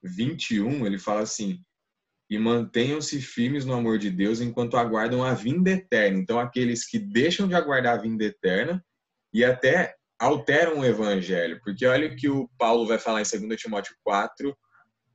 21, 0.03 0.87
ele 0.87 0.99
fala 0.99 1.21
assim: 1.21 1.63
e 2.31 2.39
mantenham-se 2.39 3.21
firmes 3.21 3.65
no 3.65 3.75
amor 3.75 3.99
de 3.99 4.09
Deus 4.09 4.41
enquanto 4.41 4.77
aguardam 4.77 5.25
a 5.25 5.35
vinda 5.35 5.71
eterna. 5.71 6.17
Então, 6.17 6.39
aqueles 6.39 6.89
que 6.89 6.97
deixam 6.97 7.49
de 7.49 7.55
aguardar 7.55 7.99
a 7.99 8.01
vinda 8.01 8.25
eterna 8.25 8.83
e 9.35 9.45
até 9.45 9.97
alteram 10.17 10.79
o 10.79 10.85
evangelho, 10.85 11.59
porque 11.65 11.85
olha 11.87 12.07
o 12.07 12.15
que 12.15 12.29
o 12.29 12.49
Paulo 12.57 12.87
vai 12.87 12.99
falar 12.99 13.23
em 13.23 13.49
2 13.49 13.61
Timóteo 13.61 13.97
4, 14.05 14.57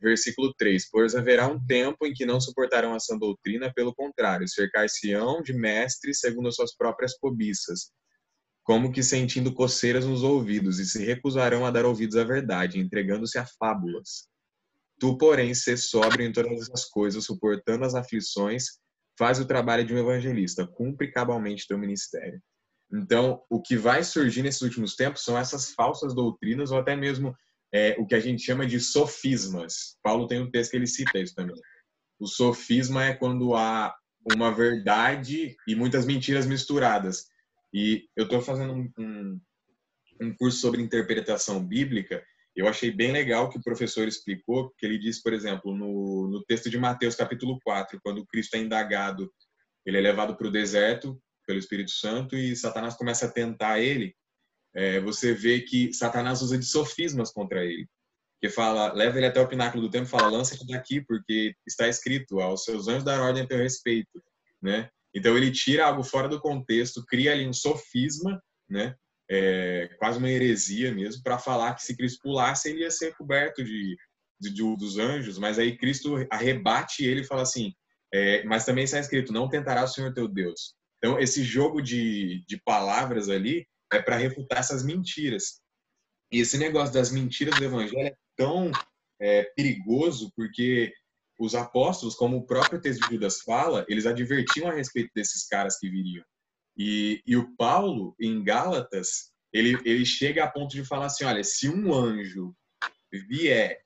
versículo 0.02 0.54
3: 0.58 0.90
Pois 0.90 1.16
haverá 1.16 1.48
um 1.48 1.64
tempo 1.66 2.06
em 2.06 2.14
que 2.14 2.26
não 2.26 2.40
suportarão 2.40 2.94
a 2.94 3.00
sã 3.00 3.18
doutrina, 3.18 3.72
pelo 3.74 3.94
contrário, 3.94 4.48
cercar-se-ão 4.48 5.42
de 5.42 5.54
mestres 5.54 6.20
segundo 6.20 6.50
as 6.50 6.56
suas 6.56 6.76
próprias 6.76 7.18
cobiças, 7.18 7.92
como 8.64 8.92
que 8.92 9.04
sentindo 9.04 9.54
coceiras 9.54 10.06
nos 10.06 10.24
ouvidos, 10.24 10.80
e 10.80 10.86
se 10.86 11.04
recusarão 11.04 11.66
a 11.66 11.72
dar 11.72 11.86
ouvidos 11.86 12.16
à 12.16 12.24
verdade, 12.24 12.80
entregando-se 12.80 13.38
a 13.38 13.46
fábulas. 13.60 14.28
Tu, 15.00 15.18
porém, 15.18 15.54
ser 15.54 15.78
sóbrio 15.78 16.26
em 16.26 16.32
todas 16.32 16.70
as 16.72 16.86
coisas, 16.86 17.26
suportando 17.26 17.86
as 17.86 17.96
aflições, 17.96 18.80
faz 19.18 19.40
o 19.40 19.46
trabalho 19.46 19.86
de 19.86 19.94
um 19.94 19.98
evangelista, 19.98 20.66
cumpre 20.66 21.12
cabalmente 21.12 21.68
teu 21.68 21.78
ministério. 21.78 22.42
Então, 22.94 23.42
o 23.50 23.62
que 23.62 23.76
vai 23.76 24.04
surgir 24.04 24.42
nesses 24.42 24.62
últimos 24.62 24.96
tempos 24.96 25.24
são 25.24 25.38
essas 25.38 25.72
falsas 25.72 26.14
doutrinas, 26.14 26.72
ou 26.72 26.78
até 26.78 26.96
mesmo 26.96 27.36
é, 27.76 27.96
o 28.00 28.06
que 28.06 28.16
a 28.16 28.20
gente 28.20 28.44
chama 28.44 28.66
de 28.66 28.80
sofismas. 28.80 29.98
Paulo 30.02 30.28
tem 30.28 30.40
um 30.40 30.50
texto 30.50 30.72
que 30.72 30.78
ele 30.78 30.88
cita 30.88 31.20
isso 31.20 31.36
também. 31.36 31.56
O 32.20 32.28
sofisma 32.28 33.04
é 33.06 33.14
quando 33.14 33.56
há 33.56 33.94
uma 34.34 34.54
verdade 34.54 35.56
e 35.68 35.76
muitas 35.76 36.06
mentiras 36.06 36.46
misturadas. 36.46 37.26
E 37.74 38.08
eu 38.16 38.24
estou 38.24 38.42
fazendo 38.42 38.74
um, 38.74 38.92
um, 38.98 39.42
um 40.22 40.36
curso 40.36 40.60
sobre 40.60 40.82
interpretação 40.82 41.66
bíblica 41.66 42.24
eu 42.56 42.70
achei 42.70 42.90
bem 42.90 43.12
legal 43.12 43.50
que 43.50 43.58
o 43.58 43.62
professor 43.62 44.08
explicou, 44.08 44.74
que 44.78 44.86
ele 44.86 44.98
diz, 44.98 45.22
por 45.22 45.34
exemplo, 45.34 45.76
no, 45.76 46.30
no 46.30 46.44
texto 46.46 46.70
de 46.70 46.80
Mateus, 46.80 47.14
capítulo 47.14 47.60
4, 47.62 48.00
quando 48.02 48.26
Cristo 48.26 48.56
é 48.56 48.60
indagado, 48.60 49.30
ele 49.86 49.98
é 49.98 50.02
levado 50.02 50.38
para 50.38 50.48
o 50.48 50.52
deserto 50.52 51.22
pelo 51.46 51.60
Espírito 51.60 51.92
Santo 51.92 52.36
e 52.36 52.56
Satanás 52.56 52.96
começa 52.96 53.26
a 53.26 53.32
tentar 53.32 53.82
ele. 53.82 54.16
É, 54.76 55.00
você 55.00 55.34
vê 55.34 55.62
que 55.62 55.94
Satanás 55.94 56.42
usa 56.42 56.58
de 56.58 56.66
sofismas 56.66 57.32
contra 57.32 57.64
ele. 57.64 57.88
Que 58.42 58.50
fala, 58.50 58.92
leva 58.94 59.18
ele 59.18 59.28
até 59.28 59.40
o 59.40 59.48
pináculo 59.48 59.84
do 59.84 59.90
templo 59.90 60.08
e 60.08 60.12
fala, 60.12 60.30
lança-te 60.30 60.68
daqui, 60.68 61.02
porque 61.02 61.56
está 61.66 61.88
escrito, 61.88 62.40
aos 62.40 62.64
seus 62.64 62.88
anjos 62.88 63.04
dar 63.04 63.22
ordem 63.22 63.44
a 63.44 63.48
teu 63.48 63.58
respeito. 63.58 64.22
Né? 64.62 64.90
Então 65.14 65.38
ele 65.38 65.52
tira 65.52 65.86
algo 65.86 66.04
fora 66.04 66.28
do 66.28 66.42
contexto, 66.42 67.06
cria 67.06 67.32
ali 67.32 67.48
um 67.48 67.54
sofisma, 67.54 68.42
né? 68.70 68.96
é, 69.30 69.90
quase 69.98 70.18
uma 70.18 70.30
heresia 70.30 70.94
mesmo, 70.94 71.24
para 71.24 71.38
falar 71.38 71.74
que 71.74 71.84
se 71.84 71.96
Cristo 71.96 72.20
pulasse, 72.22 72.70
ele 72.70 72.82
ia 72.82 72.92
ser 72.92 73.16
coberto 73.16 73.64
de, 73.64 73.98
de, 74.40 74.54
de 74.54 74.76
dos 74.78 74.98
anjos, 74.98 75.38
mas 75.38 75.58
aí 75.58 75.78
Cristo 75.78 76.16
arrebate 76.30 77.04
ele 77.04 77.22
e 77.22 77.26
fala 77.26 77.42
assim, 77.42 77.74
é, 78.14 78.44
mas 78.44 78.66
também 78.66 78.84
está 78.84 79.00
escrito, 79.00 79.34
não 79.34 79.50
tentará 79.50 79.84
o 79.84 79.88
Senhor 79.88 80.14
teu 80.14 80.28
Deus. 80.28 80.76
Então, 80.98 81.20
esse 81.20 81.44
jogo 81.44 81.82
de, 81.82 82.44
de 82.48 82.60
palavras 82.64 83.30
ali 83.30 83.66
é 83.96 84.02
para 84.02 84.18
refutar 84.18 84.60
essas 84.60 84.84
mentiras. 84.84 85.62
E 86.32 86.40
esse 86.40 86.58
negócio 86.58 86.94
das 86.94 87.12
mentiras 87.12 87.58
do 87.58 87.66
evangelho 87.66 88.08
é 88.08 88.16
tão 88.36 88.72
é, 89.20 89.44
perigoso 89.56 90.32
porque 90.36 90.94
os 91.40 91.54
apóstolos, 91.54 92.16
como 92.16 92.38
o 92.38 92.46
próprio 92.46 92.80
texto 92.80 93.02
de 93.02 93.16
Judas 93.16 93.42
fala, 93.42 93.86
eles 93.90 94.06
advertiam 94.06 94.70
a 94.70 94.74
respeito 94.74 95.12
desses 95.14 95.48
caras 95.48 95.78
que 95.78 95.90
viriam. 95.90 96.24
E, 96.78 97.22
e 97.26 97.36
o 97.38 97.56
Paulo, 97.56 98.16
em 98.20 98.44
Gálatas, 98.44 99.32
ele, 99.52 99.78
ele 99.86 100.06
chega 100.06 100.44
a 100.44 100.52
ponto 100.52 100.72
de 100.72 100.86
falar 100.86 101.06
assim: 101.08 101.24
olha, 101.24 101.44
se 101.44 101.70
um 101.70 101.94
anjo 101.94 102.54
vier 103.30 103.80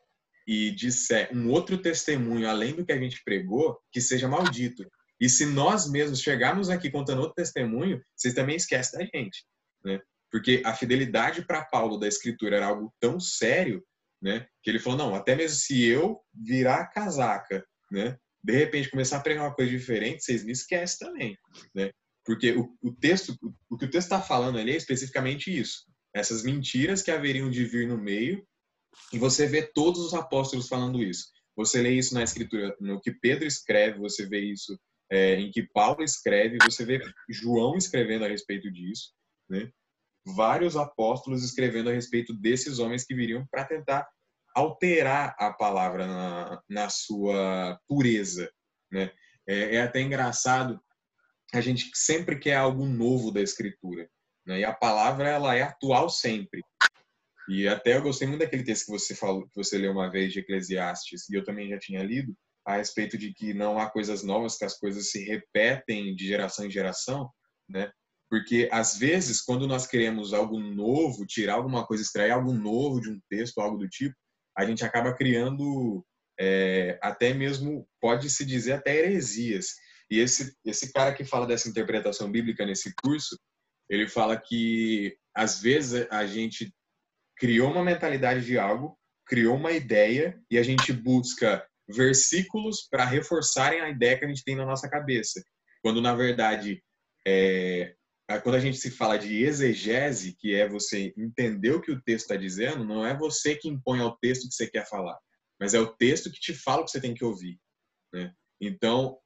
e 0.47 0.71
disser 0.71 1.29
um 1.31 1.49
outro 1.49 1.77
testemunho 1.77 2.49
além 2.49 2.73
do 2.73 2.83
que 2.83 2.91
a 2.91 2.97
gente 2.97 3.23
pregou, 3.23 3.79
que 3.91 4.01
seja 4.01 4.27
maldito. 4.27 4.83
E 5.19 5.29
se 5.29 5.45
nós 5.45 5.89
mesmos 5.89 6.21
chegarmos 6.21 6.69
aqui 6.69 6.89
contando 6.89 7.19
outro 7.19 7.35
testemunho, 7.35 8.01
vocês 8.15 8.33
também 8.33 8.55
esquecem 8.55 8.99
da 8.99 9.05
gente, 9.05 9.45
né? 9.83 9.99
Porque 10.31 10.61
a 10.65 10.73
fidelidade 10.73 11.45
para 11.45 11.65
Paulo 11.65 11.97
da 11.97 12.07
escritura 12.07 12.57
era 12.57 12.67
algo 12.67 12.93
tão 12.99 13.19
sério, 13.19 13.83
né? 14.21 14.45
Que 14.61 14.69
ele 14.69 14.79
falou: 14.79 14.97
não, 14.97 15.15
até 15.15 15.35
mesmo 15.35 15.57
se 15.57 15.83
eu 15.83 16.19
virar 16.33 16.87
casaca, 16.87 17.65
né? 17.91 18.17
De 18.43 18.53
repente 18.53 18.89
começar 18.89 19.17
a 19.17 19.21
pregar 19.21 19.45
uma 19.45 19.55
coisa 19.55 19.71
diferente, 19.71 20.23
vocês 20.23 20.43
me 20.43 20.51
esquecem 20.51 21.07
também, 21.07 21.37
né? 21.73 21.91
Porque 22.25 22.51
o, 22.51 22.69
o 22.81 22.93
texto, 22.93 23.35
o 23.69 23.77
que 23.77 23.85
o 23.85 23.89
texto 23.89 24.07
está 24.07 24.21
falando 24.21 24.59
ali 24.59 24.71
é 24.71 24.77
especificamente 24.77 25.57
isso. 25.57 25.85
Essas 26.13 26.43
mentiras 26.43 27.01
que 27.01 27.11
haveriam 27.11 27.49
de 27.49 27.65
vir 27.65 27.87
no 27.87 27.97
meio, 27.97 28.45
e 29.11 29.17
você 29.17 29.47
vê 29.47 29.61
todos 29.61 30.01
os 30.01 30.13
apóstolos 30.13 30.67
falando 30.67 31.03
isso. 31.03 31.27
Você 31.55 31.81
lê 31.81 31.91
isso 31.91 32.13
na 32.13 32.23
escritura, 32.23 32.75
no 32.79 33.01
que 33.01 33.11
Pedro 33.11 33.45
escreve, 33.45 33.99
você 33.99 34.25
vê 34.25 34.39
isso 34.39 34.79
é, 35.11 35.35
em 35.35 35.51
que 35.51 35.63
Paulo 35.63 36.03
escreve, 36.03 36.57
você 36.63 36.85
vê 36.85 37.01
João 37.29 37.75
escrevendo 37.75 38.25
a 38.25 38.27
respeito 38.27 38.71
disso, 38.71 39.11
né? 39.49 39.71
Vários 40.35 40.75
apóstolos 40.75 41.43
escrevendo 41.43 41.89
a 41.89 41.93
respeito 41.93 42.33
desses 42.33 42.79
homens 42.79 43.05
que 43.05 43.15
viriam 43.15 43.45
para 43.49 43.65
tentar 43.65 44.07
alterar 44.55 45.35
a 45.39 45.53
palavra 45.53 46.05
na, 46.05 46.61
na 46.69 46.89
sua 46.89 47.79
pureza, 47.87 48.51
né? 48.91 49.11
É, 49.47 49.75
é 49.75 49.81
até 49.81 50.01
engraçado 50.01 50.79
a 51.53 51.61
gente 51.61 51.89
sempre 51.93 52.37
quer 52.37 52.55
algo 52.55 52.85
novo 52.85 53.31
da 53.31 53.41
escritura. 53.41 54.07
Né? 54.45 54.59
E 54.59 54.65
a 54.65 54.73
palavra 54.73 55.27
ela 55.27 55.55
é 55.55 55.63
atual 55.63 56.09
sempre. 56.09 56.61
E 57.49 57.67
até 57.67 57.97
eu 57.97 58.03
gostei 58.03 58.27
muito 58.27 58.41
daquele 58.41 58.63
texto 58.63 58.85
que 58.85 58.91
você 58.91 59.15
falou, 59.15 59.47
que 59.47 59.55
você 59.55 59.77
leu 59.77 59.91
uma 59.91 60.09
vez 60.09 60.31
de 60.31 60.39
Eclesiastes, 60.39 61.27
e 61.29 61.35
eu 61.35 61.43
também 61.43 61.69
já 61.69 61.79
tinha 61.79 62.03
lido 62.03 62.35
a 62.63 62.77
respeito 62.77 63.17
de 63.17 63.33
que 63.33 63.53
não 63.53 63.79
há 63.79 63.89
coisas 63.89 64.21
novas, 64.21 64.57
que 64.57 64.65
as 64.65 64.77
coisas 64.77 65.09
se 65.09 65.23
repetem 65.23 66.15
de 66.15 66.27
geração 66.27 66.65
em 66.65 66.71
geração, 66.71 67.31
né? 67.67 67.91
Porque 68.29 68.69
às 68.71 68.97
vezes 68.97 69.41
quando 69.41 69.67
nós 69.67 69.87
queremos 69.87 70.33
algo 70.33 70.59
novo, 70.59 71.25
tirar 71.25 71.55
alguma 71.55 71.85
coisa, 71.85 72.03
extrair 72.03 72.31
algo 72.31 72.53
novo 72.53 73.01
de 73.01 73.09
um 73.09 73.19
texto, 73.29 73.59
algo 73.59 73.77
do 73.77 73.89
tipo, 73.89 74.15
a 74.57 74.65
gente 74.65 74.83
acaba 74.85 75.13
criando 75.13 76.05
é, 76.39 76.97
até 77.01 77.33
mesmo 77.33 77.87
pode 77.99 78.29
se 78.29 78.45
dizer 78.45 78.73
até 78.73 78.95
heresias. 78.95 79.67
E 80.09 80.19
esse, 80.19 80.55
esse 80.65 80.91
cara 80.93 81.13
que 81.13 81.23
fala 81.23 81.45
dessa 81.45 81.69
interpretação 81.69 82.31
bíblica 82.31 82.65
nesse 82.65 82.93
curso, 83.01 83.37
ele 83.89 84.07
fala 84.07 84.37
que 84.37 85.17
às 85.35 85.61
vezes 85.61 86.07
a 86.11 86.25
gente 86.25 86.73
criou 87.37 87.71
uma 87.71 87.83
mentalidade 87.83 88.45
de 88.45 88.57
algo, 88.57 88.97
criou 89.25 89.55
uma 89.55 89.71
ideia 89.71 90.39
e 90.49 90.57
a 90.57 90.63
gente 90.63 90.91
busca 90.91 91.65
versículos 91.87 92.87
para 92.89 93.05
reforçarem 93.05 93.81
a 93.81 93.89
ideia 93.89 94.17
que 94.17 94.25
a 94.25 94.27
gente 94.27 94.43
tem 94.43 94.55
na 94.55 94.65
nossa 94.65 94.89
cabeça. 94.89 95.41
Quando 95.81 96.01
na 96.01 96.13
verdade 96.13 96.83
é, 97.27 97.95
quando 98.37 98.55
a 98.55 98.59
gente 98.59 98.77
se 98.77 98.91
fala 98.91 99.17
de 99.17 99.43
exegese, 99.43 100.35
que 100.37 100.53
é 100.53 100.69
você 100.69 101.11
entender 101.17 101.71
o 101.71 101.81
que 101.81 101.91
o 101.91 102.01
texto 102.01 102.25
está 102.25 102.35
dizendo, 102.35 102.85
não 102.85 103.03
é 103.03 103.17
você 103.17 103.55
que 103.55 103.67
impõe 103.67 103.99
ao 103.99 104.15
texto 104.17 104.47
que 104.47 104.53
você 104.53 104.67
quer 104.67 104.87
falar, 104.87 105.17
mas 105.59 105.73
é 105.73 105.79
o 105.79 105.87
texto 105.87 106.29
que 106.31 106.39
te 106.39 106.53
fala 106.53 106.81
o 106.81 106.85
que 106.85 106.91
você 106.91 107.01
tem 107.01 107.15
que 107.15 107.25
ouvir. 107.25 107.59
Né? 108.13 108.31
Então, 108.61 109.17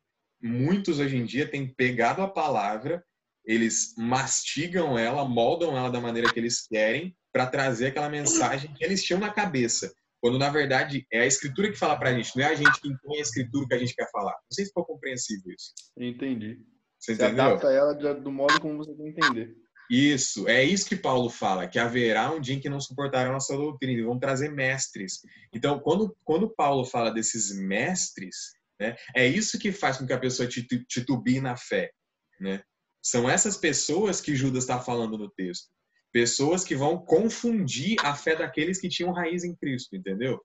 muitos 0.42 1.00
hoje 1.00 1.18
em 1.18 1.26
dia 1.26 1.50
têm 1.50 1.74
pegado 1.74 2.22
a 2.22 2.30
palavra, 2.30 3.04
eles 3.46 3.94
mastigam 3.98 4.98
ela, 4.98 5.28
moldam 5.28 5.76
ela 5.76 5.92
da 5.92 6.00
maneira 6.00 6.32
que 6.32 6.40
eles 6.40 6.66
querem 6.66 7.14
para 7.34 7.48
trazer 7.48 7.88
aquela 7.88 8.10
mensagem 8.10 8.74
que 8.74 8.86
eles 8.86 9.04
tinham 9.04 9.20
na 9.20 9.34
cabeça. 9.34 9.94
Quando, 10.22 10.40
na 10.40 10.50
verdade, 10.50 11.06
é 11.12 11.20
a 11.20 11.26
escritura 11.26 11.70
que 11.70 11.78
fala 11.78 12.00
para 12.00 12.12
a 12.12 12.14
gente, 12.14 12.38
não 12.38 12.46
é 12.46 12.48
a 12.48 12.56
gente 12.56 12.80
que 12.80 12.88
impõe 12.88 13.18
a 13.18 13.22
escritura 13.22 13.68
que 13.68 13.74
a 13.74 13.78
gente 13.78 13.94
quer 13.94 14.10
falar. 14.10 14.32
Não 14.32 14.52
sei 14.52 14.64
se 14.64 14.70
ficou 14.70 14.86
compreensível 14.86 15.52
isso. 15.52 15.74
Entendi. 15.98 16.58
Você, 17.04 17.16
você 17.16 17.24
adapta 17.24 17.68
ela 17.68 17.94
do 17.94 18.32
modo 18.32 18.62
como 18.62 18.78
você 18.78 18.96
quer 18.96 19.10
entender. 19.10 19.54
Isso, 19.92 20.48
é 20.48 20.64
isso 20.64 20.88
que 20.88 20.96
Paulo 20.96 21.30
fala, 21.30 21.68
que 21.68 21.78
haverá 21.78 22.32
um 22.32 22.40
dia 22.40 22.56
em 22.56 22.62
que 22.62 22.70
não 22.70 22.80
suportarão 22.80 23.36
a 23.36 23.42
sua 23.42 23.58
doutrina 23.58 24.00
e 24.00 24.06
vão 24.06 24.18
trazer 24.18 24.50
mestres. 24.50 25.20
Então, 25.54 25.80
quando, 25.82 26.16
quando 26.24 26.56
Paulo 26.56 26.86
fala 26.86 27.12
desses 27.12 27.54
mestres, 27.54 28.54
né, 28.80 28.96
é 29.14 29.28
isso 29.28 29.60
que 29.60 29.74
faz 29.74 29.98
com 29.98 30.08
que 30.08 30.14
a 30.14 30.20
pessoa 30.20 30.48
titubie 30.48 31.42
na 31.42 31.58
fé. 31.58 31.92
Né? 32.40 32.64
São 33.04 33.30
essas 33.30 33.58
pessoas 33.58 34.22
que 34.22 34.34
Judas 34.34 34.64
está 34.64 34.80
falando 34.80 35.18
no 35.18 35.30
texto. 35.30 35.68
Pessoas 36.14 36.64
que 36.64 36.74
vão 36.76 37.04
confundir 37.04 37.98
a 38.02 38.16
fé 38.16 38.34
daqueles 38.34 38.80
que 38.80 38.88
tinham 38.88 39.12
raiz 39.12 39.44
em 39.44 39.54
Cristo, 39.54 39.94
entendeu? 39.94 40.42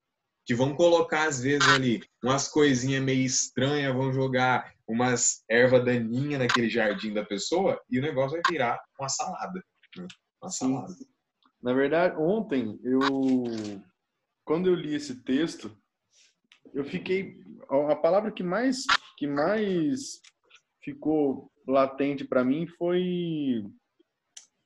Que 0.49 0.55
vão 0.55 0.75
colocar, 0.75 1.29
às 1.29 1.43
vezes, 1.43 1.69
ali 1.69 2.03
umas 2.25 2.49
coisinhas 2.49 3.05
meio 3.05 3.21
estranhas, 3.21 3.95
vão 3.95 4.11
jogar 4.11 4.73
umas 4.89 5.45
erva 5.47 5.79
daninha 5.79 6.39
naquele 6.39 6.71
jardim 6.71 7.13
da 7.13 7.23
pessoa 7.23 7.79
e 7.91 7.99
o 7.99 8.03
negócio 8.03 8.31
vai 8.31 8.43
virar 8.49 8.83
uma 8.99 9.11
salada. 9.11 9.63
Né? 9.95 10.09
Uma 10.41 10.51
Sim. 10.51 10.73
salada. 10.73 10.95
Na 11.63 11.75
verdade, 11.75 12.17
ontem, 12.17 12.81
eu 12.83 13.45
quando 14.43 14.71
eu 14.71 14.75
li 14.75 14.95
esse 14.95 15.23
texto, 15.23 15.71
eu 16.73 16.83
fiquei 16.83 17.39
a 17.91 17.97
palavra 17.97 18.33
que 18.33 18.43
mais 18.43 18.87
que 19.19 19.27
mais 19.27 20.23
ficou 20.83 21.53
latente 21.67 22.25
para 22.25 22.43
mim 22.43 22.67
foi 22.67 23.67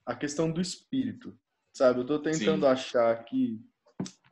a 0.06 0.14
questão 0.14 0.48
do 0.48 0.60
espírito, 0.60 1.36
sabe? 1.76 1.98
Eu 1.98 2.02
estou 2.02 2.22
tentando 2.22 2.66
Sim. 2.66 2.70
achar 2.70 3.10
aqui. 3.10 3.60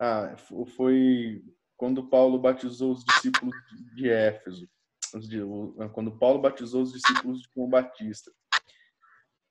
Ah, 0.01 0.35
foi 0.77 1.43
quando 1.77 2.09
Paulo 2.09 2.39
batizou 2.39 2.93
os 2.93 3.05
discípulos 3.05 3.55
de 3.95 4.09
Éfeso, 4.09 4.69
quando 5.93 6.17
Paulo 6.19 6.41
batizou 6.41 6.83
os 6.83 6.93
discípulos 6.93 7.41
de 7.41 7.49
João 7.55 7.69
Batista. 7.69 8.33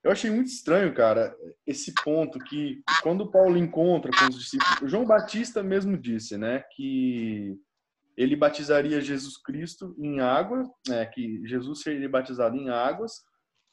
Eu 0.03 0.11
achei 0.11 0.31
muito 0.31 0.47
estranho, 0.47 0.93
cara, 0.93 1.35
esse 1.67 1.93
ponto 2.03 2.39
que 2.39 2.81
quando 3.03 3.29
Paulo 3.29 3.57
encontra 3.57 4.11
com 4.11 4.25
os 4.25 4.39
discípulos, 4.39 4.89
João 4.89 5.05
Batista 5.05 5.61
mesmo 5.61 5.97
disse, 5.97 6.37
né, 6.37 6.63
que 6.75 7.59
ele 8.15 8.35
batizaria 8.35 9.01
Jesus 9.01 9.37
Cristo 9.37 9.95
em 9.99 10.19
água, 10.19 10.63
né, 10.87 11.05
que 11.05 11.45
Jesus 11.45 11.81
seria 11.81 12.09
batizado 12.09 12.55
em 12.55 12.69
águas 12.69 13.23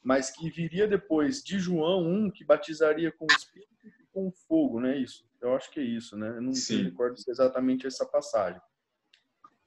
mas 0.07 0.31
que 0.31 0.49
viria 0.49 0.87
depois 0.87 1.43
de 1.43 1.59
João 1.59 2.07
um 2.07 2.31
que 2.31 2.45
batizaria 2.45 3.11
com 3.11 3.25
o 3.25 3.35
Espírito 3.35 3.87
e 3.87 4.05
com 4.13 4.31
fogo, 4.47 4.79
né? 4.79 4.97
Isso. 4.97 5.25
Eu 5.47 5.55
acho 5.55 5.71
que 5.71 5.79
é 5.79 5.83
isso, 5.83 6.17
né? 6.17 6.29
Eu 6.29 6.41
não 6.41 6.53
Sim. 6.53 6.83
recordo 6.83 7.15
exatamente 7.27 7.87
essa 7.87 8.05
passagem. 8.05 8.61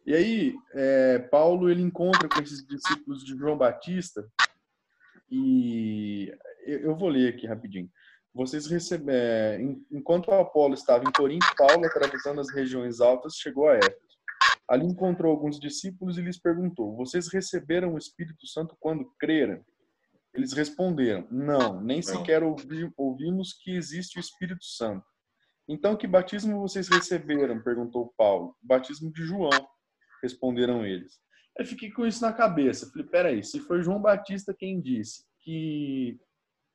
E 0.06 0.14
aí, 0.14 0.54
é, 0.72 1.18
Paulo 1.18 1.70
ele 1.70 1.82
encontra 1.82 2.28
com 2.28 2.40
esses 2.40 2.66
discípulos 2.66 3.24
de 3.24 3.36
João 3.36 3.56
Batista 3.56 4.26
e 5.30 6.32
eu 6.66 6.96
vou 6.96 7.08
ler 7.08 7.34
aqui 7.34 7.46
rapidinho. 7.46 7.90
Vocês 8.32 8.66
receberam, 8.66 9.18
é, 9.18 9.60
enquanto 9.90 10.30
Apolo 10.30 10.74
estava 10.74 11.04
em 11.04 11.12
Corinto, 11.12 11.46
Paulo, 11.56 11.84
atravessando 11.84 12.40
as 12.40 12.50
regiões 12.52 13.00
altas, 13.00 13.34
chegou 13.34 13.68
a 13.68 13.76
Éfeso. 13.76 14.10
Ali 14.68 14.86
encontrou 14.86 15.32
alguns 15.32 15.58
discípulos 15.58 16.16
e 16.16 16.22
lhes 16.22 16.38
perguntou: 16.38 16.96
Vocês 16.96 17.26
receberam 17.28 17.94
o 17.94 17.98
Espírito 17.98 18.46
Santo 18.46 18.76
quando 18.78 19.12
creram? 19.18 19.64
Eles 20.32 20.52
responderam: 20.52 21.26
Não, 21.30 21.80
nem 21.80 22.00
sequer 22.00 22.42
ouvi, 22.44 22.88
ouvimos 22.96 23.52
que 23.52 23.72
existe 23.74 24.18
o 24.18 24.20
Espírito 24.20 24.64
Santo. 24.64 25.04
Então, 25.72 25.96
que 25.96 26.04
batismo 26.04 26.58
vocês 26.60 26.88
receberam? 26.88 27.62
perguntou 27.62 28.12
Paulo. 28.18 28.56
Batismo 28.60 29.12
de 29.12 29.22
João, 29.22 29.68
responderam 30.20 30.84
eles. 30.84 31.20
Eu 31.56 31.64
fiquei 31.64 31.92
com 31.92 32.04
isso 32.04 32.20
na 32.22 32.32
cabeça. 32.32 32.90
Falei: 32.90 33.06
peraí, 33.06 33.44
se 33.44 33.60
foi 33.60 33.80
João 33.80 34.02
Batista 34.02 34.52
quem 34.52 34.80
disse 34.80 35.24
que 35.38 36.20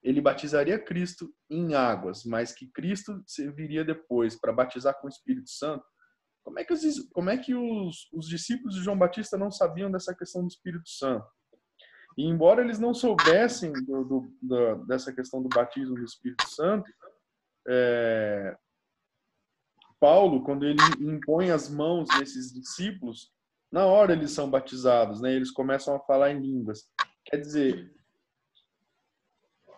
ele 0.01 0.21
batizaria 0.21 0.79
Cristo 0.79 1.29
em 1.49 1.73
águas, 1.73 2.23
mas 2.23 2.53
que 2.53 2.71
Cristo 2.71 3.21
viria 3.53 3.83
depois 3.83 4.39
para 4.39 4.53
batizar 4.53 4.97
com 5.01 5.07
o 5.07 5.09
Espírito 5.09 5.49
Santo, 5.49 5.83
como 6.41 6.59
é 6.59 6.63
que, 6.63 6.71
os, 6.71 7.09
como 7.11 7.29
é 7.29 7.37
que 7.37 7.53
os, 7.53 8.09
os 8.13 8.29
discípulos 8.29 8.75
de 8.75 8.81
João 8.81 8.97
Batista 8.97 9.37
não 9.37 9.51
sabiam 9.51 9.91
dessa 9.91 10.15
questão 10.15 10.41
do 10.41 10.47
Espírito 10.47 10.87
Santo? 10.87 11.27
E 12.17 12.23
embora 12.23 12.63
eles 12.63 12.79
não 12.79 12.93
soubessem 12.93 13.73
do, 13.73 14.31
do, 14.41 14.85
dessa 14.85 15.11
questão 15.11 15.43
do 15.43 15.49
batismo 15.49 15.95
do 15.95 16.05
Espírito 16.05 16.47
Santo, 16.47 16.89
é, 17.67 18.55
Paulo, 19.99 20.43
quando 20.43 20.65
ele 20.65 20.81
impõe 20.99 21.51
as 21.51 21.69
mãos 21.69 22.07
nesses 22.17 22.53
discípulos, 22.53 23.31
na 23.71 23.85
hora 23.85 24.13
eles 24.13 24.31
são 24.31 24.49
batizados, 24.49 25.21
né? 25.21 25.33
Eles 25.33 25.51
começam 25.51 25.95
a 25.95 25.99
falar 25.99 26.31
em 26.31 26.39
línguas. 26.39 26.87
Quer 27.25 27.37
dizer, 27.37 27.91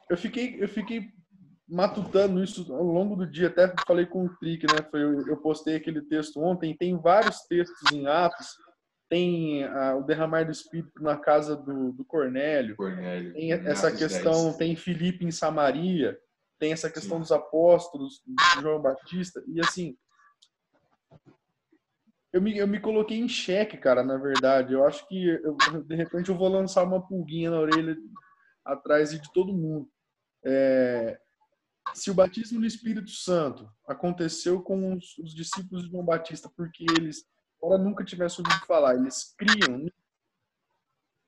eu 0.10 0.18
fiquei, 0.18 0.62
eu 0.62 0.68
fiquei 0.68 1.10
matutando 1.68 2.44
isso 2.44 2.74
ao 2.74 2.84
longo 2.84 3.16
do 3.16 3.26
dia. 3.26 3.48
Até 3.48 3.74
falei 3.86 4.06
com 4.06 4.26
o 4.26 4.36
Trick, 4.38 4.66
né? 4.68 4.86
Foi, 4.90 5.02
eu 5.02 5.38
postei 5.38 5.76
aquele 5.76 6.02
texto 6.02 6.42
ontem. 6.42 6.76
Tem 6.76 6.98
vários 6.98 7.42
textos 7.48 7.92
em 7.92 8.08
Atos 8.08 8.48
tem 9.10 9.64
ah, 9.64 9.96
o 9.96 10.04
derramar 10.04 10.44
do 10.44 10.52
Espírito 10.52 11.02
na 11.02 11.18
casa 11.18 11.56
do, 11.56 11.92
do 11.94 12.04
Cornélio, 12.06 12.76
Cornélio, 12.76 13.34
tem 13.34 13.52
essa 13.52 13.92
questão, 13.92 14.46
10. 14.46 14.58
tem 14.58 14.76
Filipe 14.76 15.26
em 15.26 15.32
Samaria, 15.32 16.18
tem 16.60 16.74
essa 16.74 16.90
questão 16.90 17.18
Sim. 17.18 17.22
dos 17.22 17.32
apóstolos, 17.32 18.22
de 18.26 18.62
João 18.62 18.82
Batista, 18.82 19.42
e 19.48 19.60
assim, 19.62 19.96
eu 22.34 22.42
me, 22.42 22.58
eu 22.58 22.68
me 22.68 22.80
coloquei 22.80 23.18
em 23.18 23.28
xeque, 23.28 23.78
cara, 23.78 24.04
na 24.04 24.18
verdade. 24.18 24.74
Eu 24.74 24.86
acho 24.86 25.08
que, 25.08 25.28
eu, 25.28 25.56
de 25.84 25.96
repente, 25.96 26.30
eu 26.30 26.38
vou 26.38 26.50
lançar 26.50 26.84
uma 26.84 27.06
pulguinha 27.06 27.52
na 27.52 27.60
orelha 27.60 27.98
atrás 28.66 29.12
de 29.12 29.32
todo 29.34 29.54
mundo. 29.54 29.90
É, 30.44 31.20
se 31.94 32.12
o 32.12 32.14
batismo 32.14 32.60
no 32.60 32.66
Espírito 32.66 33.10
Santo 33.12 33.70
aconteceu 33.88 34.62
com 34.62 34.94
os, 34.96 35.18
os 35.18 35.34
discípulos 35.34 35.84
de 35.84 35.90
João 35.90 36.06
Batista 36.06 36.52
porque 36.56 36.86
eles 36.98 37.26
embora 37.58 37.82
nunca 37.82 38.06
tivesse 38.06 38.40
ouvido 38.40 38.66
falar, 38.66 38.96
eles 38.96 39.36
criam. 39.38 39.78
Né? 39.80 39.90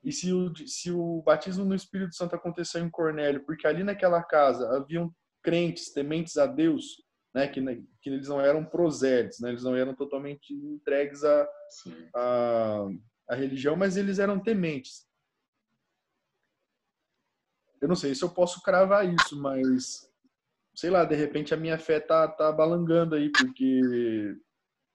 E 0.04 0.12
se 0.12 0.32
o, 0.32 0.56
se 0.68 0.92
o 0.92 1.22
batismo 1.24 1.66
no 1.66 1.76
Espírito 1.76 2.16
Santo 2.16 2.36
aconteceu 2.36 2.84
em 2.84 2.90
Cornélio, 2.90 3.44
porque 3.46 3.68
ali 3.68 3.84
naquela 3.84 4.24
casa 4.24 4.70
haviam 4.78 5.14
crentes, 5.42 5.92
tementes 5.92 6.38
a 6.38 6.46
Deus, 6.46 7.04
né, 7.34 7.48
que, 7.48 7.62
que 8.02 8.10
eles 8.10 8.28
não 8.28 8.42
eram 8.42 8.66
prosélitos, 8.66 9.40
né, 9.40 9.50
eles 9.50 9.64
não 9.64 9.76
eram 9.76 9.94
totalmente 9.94 10.54
entregues 10.54 11.24
à 11.24 11.44
a, 11.44 11.50
a, 12.16 12.88
a, 13.30 13.36
religião, 13.36 13.76
mas 13.76 13.98
eles 13.98 14.20
eram 14.20 14.40
tementes. 14.40 15.08
Eu 17.82 17.88
não 17.88 17.96
sei 17.96 18.14
se 18.14 18.24
eu 18.24 18.30
posso 18.30 18.62
cravar 18.62 19.08
isso, 19.08 19.40
mas 19.40 20.10
sei 20.76 20.90
lá, 20.90 21.06
de 21.06 21.16
repente 21.16 21.54
a 21.54 21.58
minha 21.58 21.78
fé 21.78 22.00
tá, 22.00 22.28
tá 22.28 22.52
balangando 22.52 23.16
aí, 23.16 23.32
porque 23.32 24.36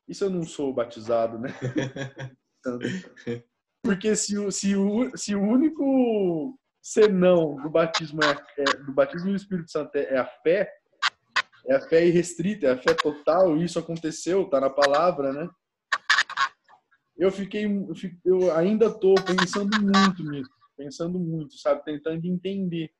isso 0.09 0.25
eu 0.25 0.31
não 0.31 0.43
sou 0.43 0.73
batizado, 0.73 1.39
né? 1.39 1.51
Porque 3.83 4.17
se 4.17 4.39
o, 4.39 4.51
se 4.51 4.75
o, 4.75 5.15
se 5.15 5.35
o 5.35 5.43
único 5.43 6.59
senão 6.81 7.57
do 7.57 7.69
batismo 7.69 8.21
é, 8.23 8.63
é, 8.63 8.65
do 8.79 8.93
batismo 8.93 9.29
do 9.29 9.37
Espírito 9.37 9.71
Santo 9.71 9.95
é, 9.97 10.15
é 10.15 10.19
a 10.19 10.25
fé, 10.25 10.73
é 11.67 11.75
a 11.75 11.81
fé 11.81 12.07
irrestrita, 12.07 12.67
é 12.67 12.73
a 12.73 12.79
fé 12.79 12.95
total, 12.95 13.57
isso 13.57 13.79
aconteceu, 13.79 14.49
tá 14.49 14.61
na 14.61 14.71
palavra, 14.71 15.33
né? 15.33 15.49
Eu 17.17 17.31
fiquei, 17.31 17.67
eu 18.25 18.55
ainda 18.57 18.91
tô 18.91 19.15
pensando 19.15 19.81
muito 19.81 20.29
nisso, 20.29 20.51
pensando 20.77 21.19
muito, 21.19 21.57
sabe, 21.59 21.85
tentando 21.85 22.27
entender. 22.27 22.91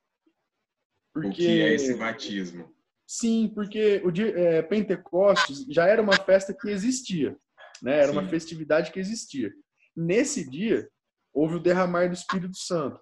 Porque, 1.13 1.29
o 1.29 1.33
que 1.33 1.61
é 1.61 1.73
esse 1.73 1.95
batismo? 1.95 2.73
Sim, 3.07 3.51
porque 3.53 4.01
o 4.03 4.11
dia, 4.11 4.37
é, 4.37 4.61
Pentecostes 4.61 5.65
já 5.69 5.87
era 5.87 6.01
uma 6.01 6.15
festa 6.15 6.53
que 6.53 6.69
existia, 6.69 7.37
né? 7.81 7.97
Era 7.99 8.07
Sim. 8.07 8.13
uma 8.13 8.27
festividade 8.27 8.91
que 8.91 8.99
existia. 8.99 9.53
Nesse 9.95 10.49
dia 10.49 10.89
houve 11.33 11.55
o 11.55 11.59
derramar 11.59 12.07
do 12.07 12.13
Espírito 12.13 12.57
Santo. 12.57 12.99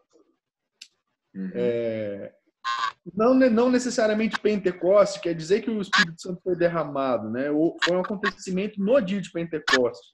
Uhum. 1.33 1.51
É, 1.53 2.35
não, 3.13 3.33
não 3.33 3.69
necessariamente 3.69 4.39
Pentecostes 4.39 5.21
quer 5.21 5.33
dizer 5.33 5.61
que 5.61 5.69
o 5.69 5.81
Espírito 5.81 6.21
Santo 6.21 6.41
foi 6.41 6.55
derramado, 6.55 7.29
né? 7.29 7.47
Foi 7.83 7.97
um 7.97 8.01
acontecimento 8.01 8.81
no 8.81 8.99
dia 9.01 9.21
de 9.21 9.31
Pentecostes. 9.31 10.07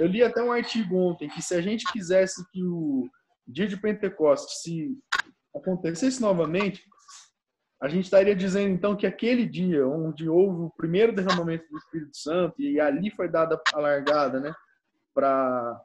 Eu 0.00 0.06
li 0.06 0.22
até 0.22 0.42
um 0.42 0.52
artigo 0.52 0.96
ontem 0.96 1.28
que 1.28 1.42
se 1.42 1.54
a 1.54 1.60
gente 1.60 1.90
quisesse 1.92 2.42
que 2.50 2.62
o 2.62 3.08
dia 3.46 3.66
de 3.66 3.76
Pentecostes 3.76 4.62
se 4.62 4.96
acontecesse 5.54 6.20
novamente, 6.20 6.82
a 7.82 7.88
gente 7.88 8.04
estaria 8.04 8.34
dizendo 8.34 8.70
então 8.70 8.96
que 8.96 9.06
aquele 9.06 9.44
dia 9.44 9.86
onde 9.86 10.28
houve 10.28 10.62
o 10.62 10.72
primeiro 10.76 11.12
derramamento 11.12 11.68
do 11.68 11.76
Espírito 11.76 12.16
Santo 12.16 12.62
e 12.62 12.80
ali 12.80 13.10
foi 13.10 13.28
dada 13.28 13.60
a 13.74 13.80
largada, 13.80 14.38
né, 14.38 14.54
para 15.12 15.80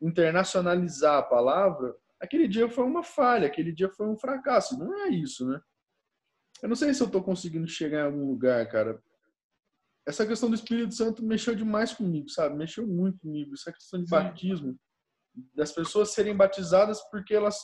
internacionalizar 0.00 1.18
a 1.18 1.22
palavra, 1.22 1.96
aquele 2.20 2.48
dia 2.48 2.68
foi 2.68 2.84
uma 2.84 3.02
falha, 3.02 3.46
aquele 3.46 3.72
dia 3.72 3.90
foi 3.90 4.08
um 4.08 4.16
fracasso. 4.16 4.78
Não 4.78 4.92
é 5.04 5.08
isso, 5.08 5.46
né? 5.48 5.60
Eu 6.62 6.68
não 6.68 6.76
sei 6.76 6.92
se 6.92 7.02
eu 7.02 7.06
estou 7.06 7.22
conseguindo 7.22 7.66
chegar 7.68 8.00
em 8.00 8.06
algum 8.06 8.26
lugar, 8.26 8.68
cara. 8.68 9.00
Essa 10.06 10.26
questão 10.26 10.48
do 10.48 10.54
Espírito 10.54 10.94
Santo 10.94 11.24
mexeu 11.24 11.54
demais 11.54 11.92
comigo, 11.92 12.28
sabe? 12.28 12.56
Mexeu 12.56 12.86
muito 12.86 13.18
comigo. 13.20 13.54
Essa 13.54 13.72
questão 13.72 14.00
de 14.00 14.06
Sim. 14.06 14.10
batismo, 14.10 14.78
das 15.54 15.72
pessoas 15.72 16.10
serem 16.12 16.36
batizadas 16.36 17.00
porque 17.10 17.34
elas 17.34 17.58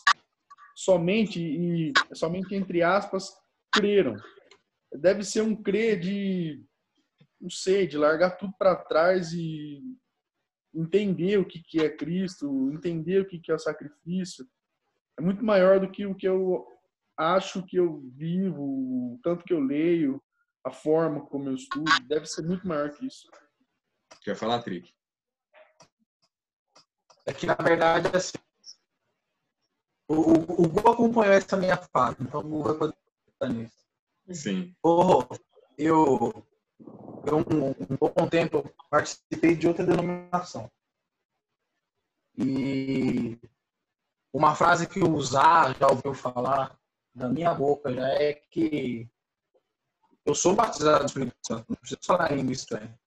somente 0.77 1.41
e 1.41 1.93
somente 2.13 2.55
entre 2.55 2.83
aspas 2.83 3.33
creram. 3.73 4.17
Deve 4.93 5.25
ser 5.25 5.43
um 5.43 5.61
crer 5.61 5.99
de, 5.99 6.65
não 7.41 7.51
sei, 7.51 7.87
de 7.87 7.97
largar 7.97 8.37
tudo 8.37 8.53
para 8.59 8.77
trás 8.77 9.33
e 9.33 9.83
entender 10.75 11.39
o 11.39 11.45
que, 11.45 11.63
que 11.63 11.81
é 11.81 11.89
Cristo, 11.89 12.71
entender 12.73 13.21
o 13.21 13.27
que, 13.27 13.39
que 13.39 13.51
é 13.51 13.55
o 13.55 13.59
sacrifício. 13.59 14.47
É 15.19 15.23
muito 15.23 15.45
maior 15.45 15.81
do 15.81 15.91
que 15.91 16.05
o 16.07 16.15
que 16.15 16.27
eu 16.27 16.67
acho 17.17 17.65
que 17.65 17.77
eu 17.77 18.01
vivo, 18.17 18.63
o 18.63 19.21
tanto 19.23 19.45
que 19.45 19.53
eu 19.53 19.61
leio, 19.61 20.23
a 20.65 20.71
forma 20.71 21.25
como 21.27 21.49
eu 21.49 21.55
estudo. 21.55 21.85
Deve 22.09 22.27
ser 22.27 22.43
muito 22.43 22.67
maior 22.67 22.91
que 22.91 23.07
isso. 23.07 23.29
Quer 24.23 24.35
falar, 24.35 24.63
Trick? 24.63 24.93
É 27.27 27.33
que, 27.33 27.47
na 27.47 27.55
verdade, 27.55 28.15
assim, 28.15 28.37
o, 30.09 30.15
o, 30.15 30.63
o 30.65 30.69
Gu 30.69 30.89
acompanhou 30.91 31.35
essa 31.35 31.57
minha 31.57 31.77
fase, 31.77 32.19
então 32.21 32.41
o 32.41 32.49
Gu 32.49 32.63
vai 32.63 32.75
poder 32.75 33.55
nisso. 33.55 33.85
Sim. 34.31 34.75
Oh, 34.83 35.23
eu, 35.79 36.47
eu 36.81 37.39
um, 37.39 37.97
bom 37.97 38.29
tempo 38.29 38.69
participei 38.91 39.57
de 39.57 39.67
outra 39.67 39.85
denominação. 39.85 40.71
E 42.37 43.39
uma 44.33 44.55
frase 44.55 44.89
que 44.89 45.01
eu 45.01 45.13
usar, 45.13 45.77
já 45.79 45.87
ouviu 45.89 46.15
falar 46.15 46.79
da 47.15 47.29
minha 47.29 47.55
boca, 47.55 47.93
já 47.93 48.09
é 48.09 48.35
que 48.35 49.09
eu 50.25 50.35
sou 50.35 50.55
batizado 50.55 51.01
no 51.01 51.07
Espírito 51.07 51.37
Santo, 51.47 51.67
não 51.69 51.77
preciso 51.77 52.01
falar 52.05 52.33
em 52.33 52.51
estranha. 52.51 52.99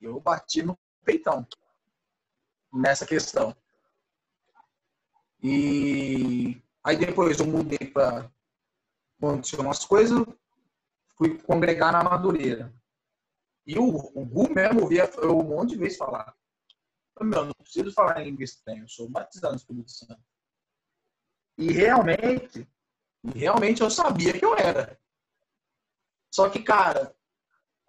Eu 0.00 0.20
bati 0.20 0.62
no 0.62 0.78
peitão 1.04 1.46
nessa 2.72 3.04
questão. 3.04 3.56
E 5.42 6.62
aí 6.84 6.96
depois 6.96 7.40
eu 7.40 7.46
mudei 7.46 7.78
para 7.78 8.30
aconteceu 9.18 9.60
umas 9.60 9.84
coisas, 9.84 10.24
fui 11.16 11.36
congregar 11.38 11.92
na 11.92 12.04
Madureira. 12.04 12.72
E 13.68 13.78
o, 13.78 13.84
o 13.86 14.24
Gu 14.24 14.54
mesmo 14.54 14.88
via 14.88 15.04
eu 15.18 15.38
um 15.38 15.42
monte 15.42 15.70
de 15.70 15.76
vezes 15.76 15.98
falar. 15.98 16.34
Meu, 17.20 17.44
não 17.44 17.52
preciso 17.52 17.92
falar 17.92 18.22
em 18.22 18.30
língua 18.30 18.44
estranha, 18.44 18.80
eu 18.80 18.88
sou 18.88 19.10
batizado 19.10 19.52
no 19.52 19.58
Espírito 19.58 19.90
Santo. 19.90 20.22
E 21.58 21.70
realmente, 21.70 22.66
realmente 23.34 23.82
eu 23.82 23.90
sabia 23.90 24.32
que 24.32 24.44
eu 24.44 24.56
era. 24.56 24.98
Só 26.34 26.48
que, 26.48 26.62
cara, 26.62 27.14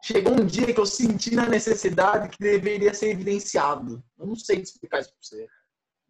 chegou 0.04 0.34
um 0.34 0.46
dia 0.46 0.74
que 0.74 0.80
eu 0.80 0.86
senti 0.86 1.34
na 1.34 1.48
necessidade 1.48 2.30
que 2.30 2.44
deveria 2.44 2.94
ser 2.94 3.12
evidenciado. 3.12 4.04
Eu 4.18 4.28
não 4.28 4.36
sei 4.36 4.60
explicar 4.60 5.00
isso 5.00 5.12
pra 5.12 5.20
você. 5.22 5.48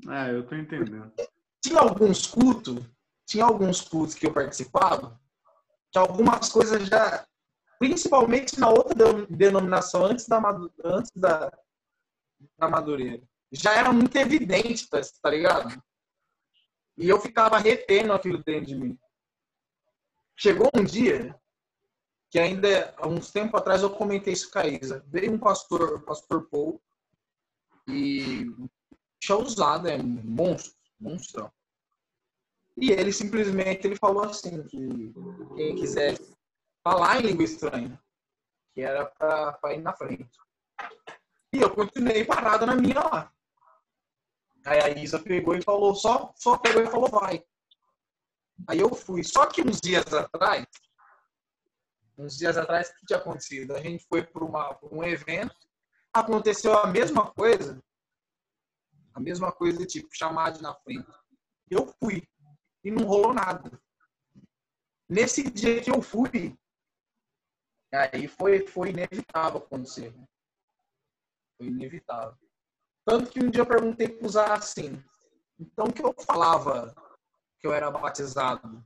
Ah, 0.08 0.30
eu 0.30 0.48
tô 0.48 0.56
entendendo. 0.56 1.14
Tinha 1.62 1.80
alguns 1.80 2.26
cultos, 2.26 2.84
tinha 3.28 3.46
alguns 3.46 3.82
cultos 3.82 4.16
que 4.16 4.26
eu 4.26 4.34
participava, 4.34 5.22
que 5.92 6.00
algumas 6.00 6.50
coisas 6.50 6.88
já, 6.88 7.28
principalmente 7.80 8.60
na 8.60 8.70
outra 8.70 9.26
denominação, 9.28 10.06
antes 10.06 10.28
da, 10.28 10.39
antes 10.84 11.12
da, 11.15 11.50
da 12.58 12.70
Madureira, 12.70 13.24
já 13.52 13.74
era 13.74 13.92
muito 13.92 14.15
evidente, 14.18 14.88
tá, 14.89 15.00
tá 15.22 15.30
ligado? 15.30 15.82
E 16.98 17.08
eu 17.08 17.20
ficava 17.20 17.58
retendo 17.58 18.12
aquilo 18.12 18.44
dentro 18.44 18.65
de 18.65 18.76
mim. 18.76 19.00
Chegou 20.38 20.70
um 20.76 20.84
dia 20.84 21.34
que 22.30 22.38
ainda 22.38 22.94
há 22.98 23.08
uns 23.08 23.32
tempo 23.32 23.58
atrás 23.58 23.82
eu 23.82 23.89
comentei 23.89 24.34
isso 24.34 24.52
com 24.52 24.60
a 24.60 24.68
Isa. 24.68 25.04
Veio 25.08 25.32
um 25.32 25.39
pastor, 25.39 25.96
o 25.96 26.02
pastor 26.02 26.48
Paul, 26.50 26.80
e 27.88 28.46
tinha 29.20 29.38
usado, 29.38 29.88
é 29.88 29.98
monstro, 29.98 30.78
monstrão. 31.00 31.52
E 32.78 32.92
ele 32.92 33.12
simplesmente 33.12 33.88
ele 33.88 33.96
falou 33.96 34.24
assim 34.24 34.63
que 34.63 35.13
quem 35.56 35.76
quiser 35.76 36.18
falar 36.89 37.19
em 37.19 37.28
língua 37.28 37.43
estranha, 37.43 38.02
que 38.73 38.82
era 38.82 39.06
para 39.06 39.73
ir 39.75 39.82
na 39.82 39.93
frente. 39.93 40.28
E 41.54 41.62
eu 41.62 41.69
continuei 41.69 42.25
parado 42.25 42.65
na 42.65 42.75
minha 42.75 42.99
lá. 42.99 43.32
Aí 44.65 44.80
a 44.80 44.89
Isa 44.89 45.19
pegou 45.19 45.56
e 45.56 45.62
falou, 45.62 45.93
só, 45.93 46.34
só 46.36 46.58
pegou 46.58 46.82
e 46.82 46.88
falou, 46.88 47.10
vai. 47.10 47.43
Aí 48.67 48.80
eu 48.80 48.93
fui. 48.93 49.23
Só 49.23 49.45
que 49.45 49.62
uns 49.62 49.80
dias 49.80 50.12
atrás, 50.13 50.65
uns 52.17 52.38
dias 52.38 52.58
atrás, 52.58 52.89
o 52.89 52.95
que 52.95 53.06
tinha 53.06 53.19
acontecido? 53.19 53.75
A 53.75 53.82
gente 53.82 54.06
foi 54.08 54.23
para 54.23 54.43
um 54.91 55.04
evento, 55.04 55.56
aconteceu 56.12 56.75
a 56.78 56.88
mesma 56.88 57.32
coisa, 57.32 57.80
a 59.13 59.19
mesma 59.19 59.52
coisa, 59.52 59.86
tipo, 59.86 60.10
chamar 60.12 60.52
de 60.52 60.62
na 60.62 60.73
frente. 60.73 61.08
Eu 61.69 61.93
fui 61.99 62.28
e 62.84 62.89
não 62.89 63.06
rolou 63.06 63.34
nada. 63.34 63.80
Nesse 65.08 65.49
dia 65.49 65.82
que 65.82 65.89
eu 65.89 66.02
fui, 66.02 66.59
aí 67.91 68.28
foi, 68.28 68.65
foi 68.67 68.89
inevitável 68.89 69.60
acontecer. 69.60 70.13
Foi 71.58 71.67
inevitável. 71.67 72.38
Tanto 73.06 73.32
que 73.32 73.43
um 73.43 73.49
dia 73.49 73.62
eu 73.62 73.65
perguntei 73.65 74.08
para 74.08 74.28
usar 74.28 74.54
assim. 74.54 75.04
Então, 75.60 75.88
que 75.88 76.04
eu 76.04 76.13
falava 76.25 76.93
que 77.60 77.67
eu 77.67 77.73
era 77.73 77.89
batizado? 77.89 78.86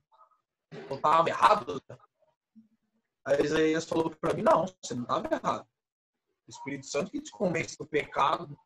Eu 0.89 0.95
estava 0.95 1.29
errado? 1.29 1.81
Aí 3.25 3.43
Isaías 3.43 3.85
falou 3.85 4.09
para 4.09 4.33
mim, 4.33 4.41
não, 4.41 4.65
você 4.81 4.93
não 4.93 5.03
estava 5.03 5.27
errado. 5.33 5.67
O 6.47 6.49
Espírito 6.49 6.85
Santo 6.87 7.11
que 7.11 7.21
te 7.21 7.31
convence 7.31 7.77
do 7.77 7.85
pecado. 7.85 8.57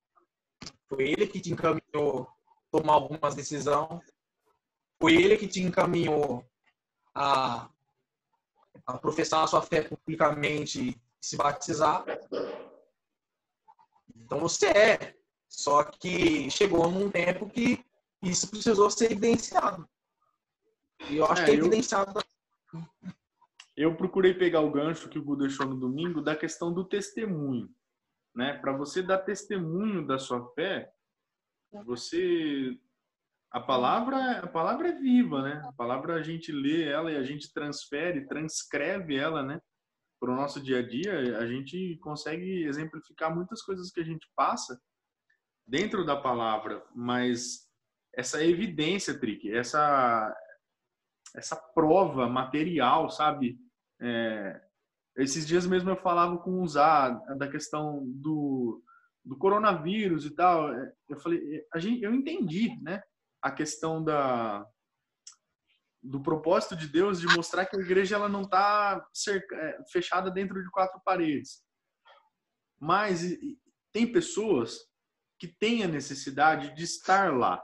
Foi 0.87 1.03
ele 1.09 1.27
que 1.27 1.41
te 1.41 1.51
encaminhou 1.51 2.23
a 2.23 2.77
tomar 2.77 2.93
algumas 2.93 3.35
decisões. 3.35 4.01
Foi 4.99 5.13
ele 5.15 5.37
que 5.37 5.47
te 5.47 5.61
encaminhou 5.61 6.45
a, 7.13 7.69
a 8.85 8.97
professar 8.97 9.43
a 9.43 9.47
sua 9.47 9.61
fé 9.61 9.81
publicamente 9.81 10.89
e 10.89 11.01
se 11.19 11.35
batizar. 11.35 12.05
Então 14.15 14.39
você 14.39 14.67
é. 14.67 15.15
Só 15.47 15.83
que 15.83 16.49
chegou 16.49 16.91
num 16.91 17.09
tempo 17.09 17.49
que 17.49 17.83
isso 18.21 18.49
precisou 18.49 18.89
ser 18.89 19.11
evidenciado. 19.11 19.87
E 21.09 21.17
eu 21.17 21.25
acho 21.25 21.43
é, 21.43 21.45
que 21.45 21.51
é 21.51 21.53
evidenciado. 21.53 22.19
Eu, 22.73 22.83
eu 23.75 23.95
procurei 23.95 24.33
pegar 24.33 24.61
o 24.61 24.71
gancho 24.71 25.09
que 25.09 25.17
o 25.17 25.23
Gu 25.23 25.37
deixou 25.37 25.65
no 25.65 25.79
domingo 25.79 26.21
da 26.21 26.35
questão 26.35 26.73
do 26.73 26.83
testemunho. 26.83 27.69
Né? 28.35 28.53
Para 28.53 28.73
você 28.75 29.01
dar 29.01 29.19
testemunho 29.19 30.05
da 30.05 30.19
sua 30.19 30.45
fé, 30.53 30.91
você 31.85 32.77
a 33.57 33.59
palavra, 33.59 34.39
a 34.39 34.47
palavra 34.47 34.89
é 34.89 34.99
viva, 34.99 35.41
né? 35.41 35.63
A 35.67 35.73
palavra 35.73 36.13
a 36.13 36.21
gente 36.21 36.51
lê 36.51 36.83
ela 36.87 37.11
e 37.11 37.17
a 37.17 37.23
gente 37.23 37.51
transfere, 37.51 38.27
transcreve 38.27 39.17
ela, 39.17 39.41
né? 39.41 39.59
Para 40.19 40.31
o 40.31 40.35
nosso 40.35 40.61
dia 40.61 40.79
a 40.79 40.87
dia, 40.87 41.39
a 41.39 41.47
gente 41.47 41.97
consegue 41.97 42.65
exemplificar 42.65 43.33
muitas 43.33 43.61
coisas 43.63 43.91
que 43.91 43.99
a 43.99 44.03
gente 44.03 44.27
passa 44.35 44.79
dentro 45.67 46.05
da 46.05 46.15
palavra, 46.15 46.83
mas 46.95 47.67
essa 48.15 48.43
evidência, 48.43 49.19
Trick, 49.19 49.51
essa 49.51 50.35
essa 51.35 51.55
prova 51.55 52.27
material, 52.29 53.09
sabe? 53.09 53.59
É, 53.99 54.61
esses 55.17 55.45
dias 55.45 55.65
mesmo 55.65 55.89
eu 55.89 55.97
falava 55.97 56.37
com 56.37 56.61
o 56.61 56.67
Zá 56.67 57.09
da 57.37 57.47
questão 57.49 58.03
do, 58.05 58.81
do 59.25 59.37
coronavírus 59.37 60.25
e 60.25 60.31
tal. 60.31 60.69
Eu 61.09 61.19
falei, 61.19 61.63
a 61.73 61.79
gente, 61.79 62.01
eu 62.01 62.13
entendi, 62.13 62.79
né? 62.81 63.03
A 63.41 63.51
questão 63.51 64.03
da 64.03 64.65
do 66.01 66.21
propósito 66.21 66.75
de 66.75 66.87
Deus 66.87 67.19
de 67.19 67.27
mostrar 67.35 67.65
que 67.65 67.75
a 67.75 67.79
igreja 67.79 68.15
ela 68.15 68.29
não 68.29 68.43
está 68.43 69.05
é, 69.53 69.77
fechada 69.91 70.31
dentro 70.31 70.61
de 70.63 70.69
quatro 70.69 71.01
paredes. 71.03 71.61
Mas 72.79 73.37
tem 73.91 74.09
pessoas 74.09 74.79
que 75.39 75.47
têm 75.47 75.83
a 75.83 75.87
necessidade 75.87 76.73
de 76.75 76.83
estar 76.83 77.35
lá. 77.35 77.61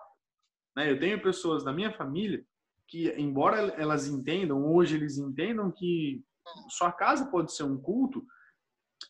Né? 0.76 0.92
Eu 0.92 1.00
tenho 1.00 1.22
pessoas 1.22 1.64
da 1.64 1.72
minha 1.72 1.94
família 1.94 2.46
que, 2.88 3.10
embora 3.14 3.60
elas 3.78 4.08
entendam, 4.08 4.66
hoje 4.74 4.96
eles 4.96 5.18
entendam 5.18 5.72
que 5.72 6.24
sua 6.70 6.92
casa 6.92 7.28
pode 7.28 7.54
ser 7.54 7.64
um 7.64 7.80
culto, 7.80 8.26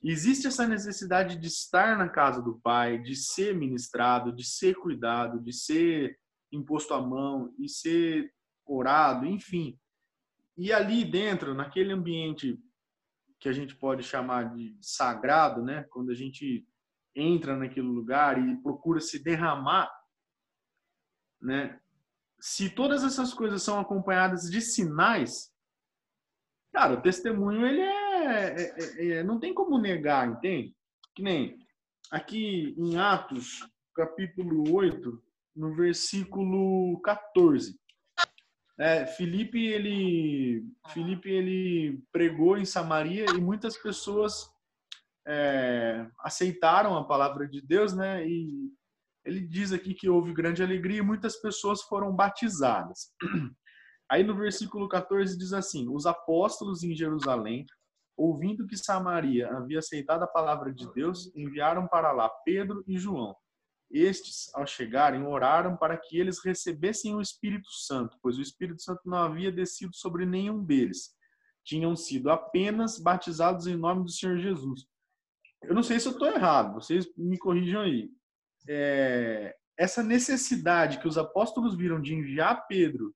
existe 0.04 0.48
essa 0.48 0.68
necessidade 0.68 1.38
de 1.38 1.48
estar 1.48 1.98
na 1.98 2.10
casa 2.10 2.42
do 2.42 2.60
Pai, 2.60 3.00
de 3.00 3.16
ser 3.16 3.56
ministrado, 3.56 4.32
de 4.32 4.46
ser 4.46 4.76
cuidado, 4.76 5.40
de 5.40 5.52
ser 5.52 6.18
imposto 6.56 6.94
à 6.94 7.02
mão 7.02 7.54
e 7.60 7.68
ser 7.68 8.34
orado, 8.66 9.26
enfim. 9.26 9.80
E 10.58 10.72
ali 10.72 11.04
dentro, 11.04 11.54
naquele 11.54 11.94
ambiente 11.94 12.60
que 13.40 13.50
a 13.50 13.54
gente 13.54 13.76
pode 13.76 14.04
chamar 14.04 14.54
de 14.54 14.78
sagrado, 14.82 15.62
né? 15.64 15.84
Quando 15.90 16.12
a 16.12 16.16
gente 16.16 16.66
entra 17.16 17.56
naquele 17.56 17.88
lugar 17.88 18.38
e 18.38 18.56
procura 18.62 19.00
se 19.00 19.22
derramar, 19.22 19.92
né? 21.42 21.80
Se 22.40 22.70
todas 22.70 23.04
essas 23.04 23.34
coisas 23.34 23.62
são 23.62 23.80
acompanhadas 23.80 24.50
de 24.50 24.62
sinais, 24.62 25.52
cara, 26.74 26.94
o 26.94 27.02
testemunho 27.02 27.66
ele 27.66 27.82
é, 27.82 28.46
é, 28.46 28.76
é, 28.78 29.08
é 29.18 29.24
não 29.24 29.40
tem 29.40 29.54
como 29.54 29.78
negar, 29.78 30.28
entende? 30.28 30.76
Que 31.16 31.22
nem 31.22 31.58
aqui 32.12 32.76
em 32.78 32.98
Atos, 32.98 33.68
capítulo 33.94 34.74
8, 34.74 35.22
no 35.56 35.76
versículo 35.76 37.00
14. 37.02 37.78
É, 38.80 39.06
Filipe 39.06 39.64
ele 39.66 40.66
Filipe 40.90 41.30
ele 41.30 42.04
pregou 42.12 42.58
em 42.58 42.66
Samaria 42.66 43.26
e 43.36 43.40
muitas 43.40 43.78
pessoas 43.78 44.50
é, 45.28 46.08
aceitaram 46.20 46.98
a 46.98 47.06
palavra 47.06 47.48
de 47.48 47.62
Deus, 47.62 47.94
né? 47.94 48.28
E 48.28 48.72
ele 49.24 49.42
diz 49.42 49.72
aqui 49.72 49.94
que 49.94 50.10
houve 50.10 50.34
grande 50.34 50.64
alegria 50.64 51.00
e 51.00 51.04
muitas 51.04 51.40
pessoas 51.40 51.82
foram 51.84 52.14
batizadas. 52.16 53.14
Aí 54.10 54.24
no 54.24 54.36
versículo 54.36 54.88
14 54.90 55.38
diz 55.38 55.54
assim: 55.54 55.88
Os 55.90 56.06
apóstolos 56.06 56.84
em 56.84 56.96
Jerusalém, 56.96 57.66
ouvindo 58.18 58.68
que 58.68 58.76
Samaria 58.76 59.50
havia 59.50 59.80
aceitado 59.80 60.24
a 60.24 60.28
palavra 60.28 60.74
de 60.74 60.92
Deus, 60.94 61.32
enviaram 61.36 61.88
para 61.88 62.12
lá 62.12 62.30
Pedro 62.44 62.84
e 62.88 62.98
João. 62.98 63.36
Estes, 63.94 64.50
ao 64.56 64.66
chegarem, 64.66 65.24
oraram 65.24 65.78
para 65.78 65.96
que 65.96 66.20
eles 66.20 66.44
recebessem 66.44 67.16
o 67.16 67.22
Espírito 67.22 67.70
Santo, 67.72 68.18
pois 68.24 68.40
o 68.40 68.42
Espírito 68.42 68.82
Santo 68.82 69.02
não 69.06 69.20
havia 69.20 69.52
descido 69.52 69.96
sobre 69.96 70.26
nenhum 70.26 70.64
deles. 70.64 71.16
Tinham 71.64 71.96
sido 71.96 72.32
apenas 72.32 72.98
batizados 72.98 73.68
em 73.68 73.76
nome 73.76 74.04
do 74.04 74.10
Senhor 74.10 74.40
Jesus. 74.40 74.88
Eu 75.62 75.76
não 75.76 75.84
sei 75.84 76.00
se 76.00 76.08
eu 76.08 76.14
estou 76.14 76.28
errado, 76.28 76.74
vocês 76.74 77.08
me 77.16 77.38
corrijam 77.38 77.82
aí. 77.82 78.10
É, 78.68 79.56
essa 79.78 80.02
necessidade 80.02 81.00
que 81.00 81.08
os 81.08 81.18
apóstolos 81.18 81.76
viram 81.76 82.02
de 82.02 82.16
enviar 82.16 82.66
Pedro, 82.68 83.14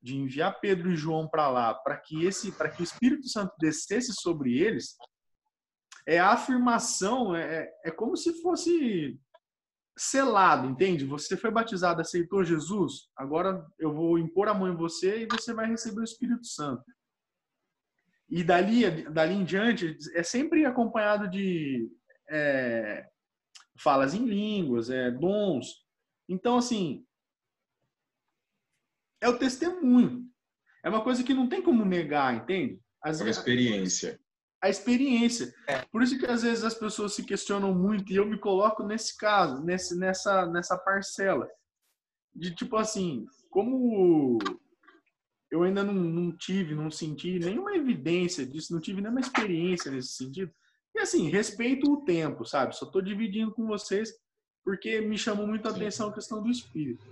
de 0.00 0.16
enviar 0.16 0.58
Pedro 0.58 0.90
e 0.90 0.96
João 0.96 1.28
para 1.28 1.50
lá, 1.50 1.74
para 1.74 1.98
que 1.98 2.24
esse, 2.24 2.50
para 2.52 2.70
que 2.70 2.80
o 2.80 2.84
Espírito 2.84 3.28
Santo 3.28 3.52
descesse 3.58 4.14
sobre 4.14 4.58
eles, 4.58 4.96
é 6.06 6.18
a 6.18 6.30
afirmação, 6.30 7.36
é, 7.36 7.70
é 7.84 7.90
como 7.90 8.16
se 8.16 8.40
fosse 8.40 9.20
selado, 9.98 10.66
entende? 10.68 11.04
Você 11.04 11.36
foi 11.36 11.50
batizado, 11.50 12.00
aceitou 12.00 12.44
Jesus, 12.44 13.08
agora 13.16 13.66
eu 13.78 13.92
vou 13.92 14.18
impor 14.18 14.48
a 14.48 14.54
mão 14.54 14.72
em 14.72 14.76
você 14.76 15.22
e 15.22 15.28
você 15.30 15.52
vai 15.52 15.66
receber 15.66 16.00
o 16.00 16.04
Espírito 16.04 16.46
Santo. 16.46 16.84
E 18.30 18.44
dali, 18.44 19.10
dali 19.10 19.34
em 19.34 19.44
diante, 19.44 19.96
é 20.14 20.22
sempre 20.22 20.64
acompanhado 20.64 21.28
de 21.28 21.90
é, 22.30 23.06
falas 23.78 24.14
em 24.14 24.24
línguas, 24.24 24.90
é, 24.90 25.10
dons. 25.10 25.84
Então, 26.28 26.58
assim, 26.58 27.04
é 29.20 29.28
o 29.28 29.38
testemunho. 29.38 30.24
É 30.84 30.88
uma 30.88 31.02
coisa 31.02 31.24
que 31.24 31.34
não 31.34 31.48
tem 31.48 31.60
como 31.60 31.84
negar, 31.84 32.34
entende? 32.34 32.80
Às 33.02 33.20
é 33.20 33.24
uma 33.24 33.30
experiência 33.30 34.20
a 34.62 34.68
experiência. 34.68 35.54
É. 35.66 35.84
Por 35.92 36.02
isso 36.02 36.18
que 36.18 36.26
às 36.26 36.42
vezes 36.42 36.64
as 36.64 36.74
pessoas 36.74 37.14
se 37.14 37.24
questionam 37.24 37.74
muito 37.74 38.12
e 38.12 38.16
eu 38.16 38.26
me 38.26 38.38
coloco 38.38 38.82
nesse 38.82 39.16
caso, 39.16 39.62
nesse, 39.62 39.96
nessa, 39.96 40.46
nessa 40.46 40.76
parcela. 40.76 41.48
De 42.34 42.54
tipo 42.54 42.76
assim, 42.76 43.26
como 43.50 44.38
eu 45.50 45.62
ainda 45.62 45.82
não, 45.82 45.94
não 45.94 46.36
tive, 46.36 46.74
não 46.74 46.90
senti 46.90 47.38
nenhuma 47.38 47.74
evidência 47.74 48.46
disso, 48.46 48.72
não 48.72 48.80
tive 48.80 49.00
nenhuma 49.00 49.20
experiência 49.20 49.90
nesse 49.90 50.12
sentido. 50.12 50.52
E 50.94 51.00
assim, 51.00 51.30
respeito 51.30 51.90
o 51.90 52.04
tempo, 52.04 52.44
sabe? 52.44 52.76
Só 52.76 52.86
estou 52.86 53.00
dividindo 53.00 53.52
com 53.52 53.66
vocês 53.66 54.12
porque 54.64 55.00
me 55.00 55.16
chamou 55.16 55.46
muito 55.46 55.66
a 55.66 55.70
atenção 55.70 56.08
a 56.08 56.12
questão 56.12 56.42
do 56.42 56.50
espírito. 56.50 57.04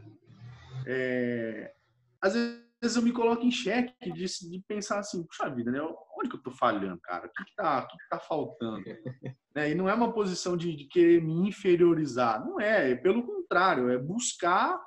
É... 0.87 1.73
Às 2.21 2.35
vezes 2.35 2.97
eu 2.97 3.03
me 3.03 3.13
coloco 3.13 3.45
em 3.45 3.51
xeque 3.51 4.13
de, 4.13 4.25
de 4.25 4.65
pensar 4.67 4.99
assim, 4.99 5.25
puxa 5.25 5.49
vida, 5.49 5.71
né? 5.71 5.81
Onde 6.27 6.29
que 6.31 6.37
eu 6.37 6.43
tô 6.43 6.51
falhando, 6.51 7.01
cara? 7.01 7.27
O 7.27 7.31
que, 7.31 7.45
que, 7.45 7.55
tá, 7.55 7.79
o 7.79 7.87
que, 7.87 7.97
que 7.97 8.09
tá 8.09 8.19
faltando? 8.19 8.85
né? 9.55 9.71
E 9.71 9.75
não 9.75 9.89
é 9.89 9.95
uma 9.95 10.13
posição 10.13 10.57
de, 10.57 10.75
de, 10.75 10.85
querer 10.87 11.23
me 11.23 11.49
inferiorizar. 11.49 12.45
Não 12.45 12.61
é, 12.61 12.91
é 12.91 12.95
pelo 12.97 13.25
contrário, 13.25 13.89
é 13.89 13.97
buscar 13.97 14.81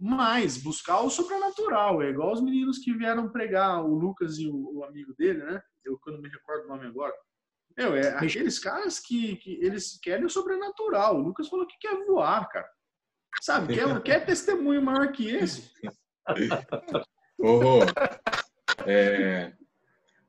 mais, 0.00 0.58
buscar 0.58 1.00
o 1.00 1.10
sobrenatural. 1.10 2.02
É 2.02 2.10
igual 2.10 2.32
os 2.32 2.42
meninos 2.42 2.78
que 2.78 2.92
vieram 2.92 3.30
pregar, 3.30 3.84
o 3.84 3.94
Lucas 3.94 4.38
e 4.38 4.48
o, 4.48 4.78
o 4.78 4.84
amigo 4.84 5.14
dele, 5.16 5.44
né? 5.44 5.62
Eu, 5.84 5.98
não 6.08 6.20
me 6.20 6.28
recordo 6.28 6.64
o 6.64 6.68
nome 6.68 6.86
agora. 6.86 7.14
Meu, 7.76 7.94
é 7.94 8.08
aqueles 8.08 8.58
caras 8.58 8.98
que, 8.98 9.36
que 9.36 9.64
eles 9.64 9.98
querem 10.00 10.24
o 10.24 10.30
sobrenatural. 10.30 11.16
O 11.16 11.22
Lucas 11.22 11.48
falou 11.48 11.66
que 11.66 11.78
quer 11.78 11.94
voar, 12.04 12.48
cara. 12.48 12.68
Sabe? 13.40 13.74
Quer, 13.74 14.02
quer 14.02 14.26
testemunho 14.26 14.82
maior 14.82 15.12
que 15.12 15.30
esse? 15.30 15.70
Oh, 17.40 17.78
é, 18.84 19.52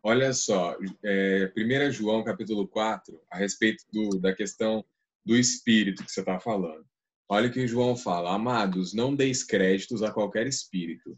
olha 0.04 0.34
só, 0.34 0.78
é, 1.04 1.52
1 1.56 1.92
João 1.92 2.24
capítulo 2.24 2.68
4, 2.68 3.22
a 3.32 3.38
respeito 3.38 3.84
do, 3.92 4.20
da 4.20 4.34
questão 4.34 4.84
do 5.26 5.38
espírito 5.38 6.04
que 6.04 6.12
você 6.12 6.22
está 6.22 6.40
falando. 6.40 6.86
Olha 7.30 7.50
o 7.50 7.52
que 7.52 7.68
João 7.68 7.96
fala: 7.96 8.34
Amados, 8.34 8.94
não 8.94 9.16
deis 9.16 9.44
créditos 9.44 10.02
a 10.02 10.12
qualquer 10.12 10.48
espírito. 10.48 11.18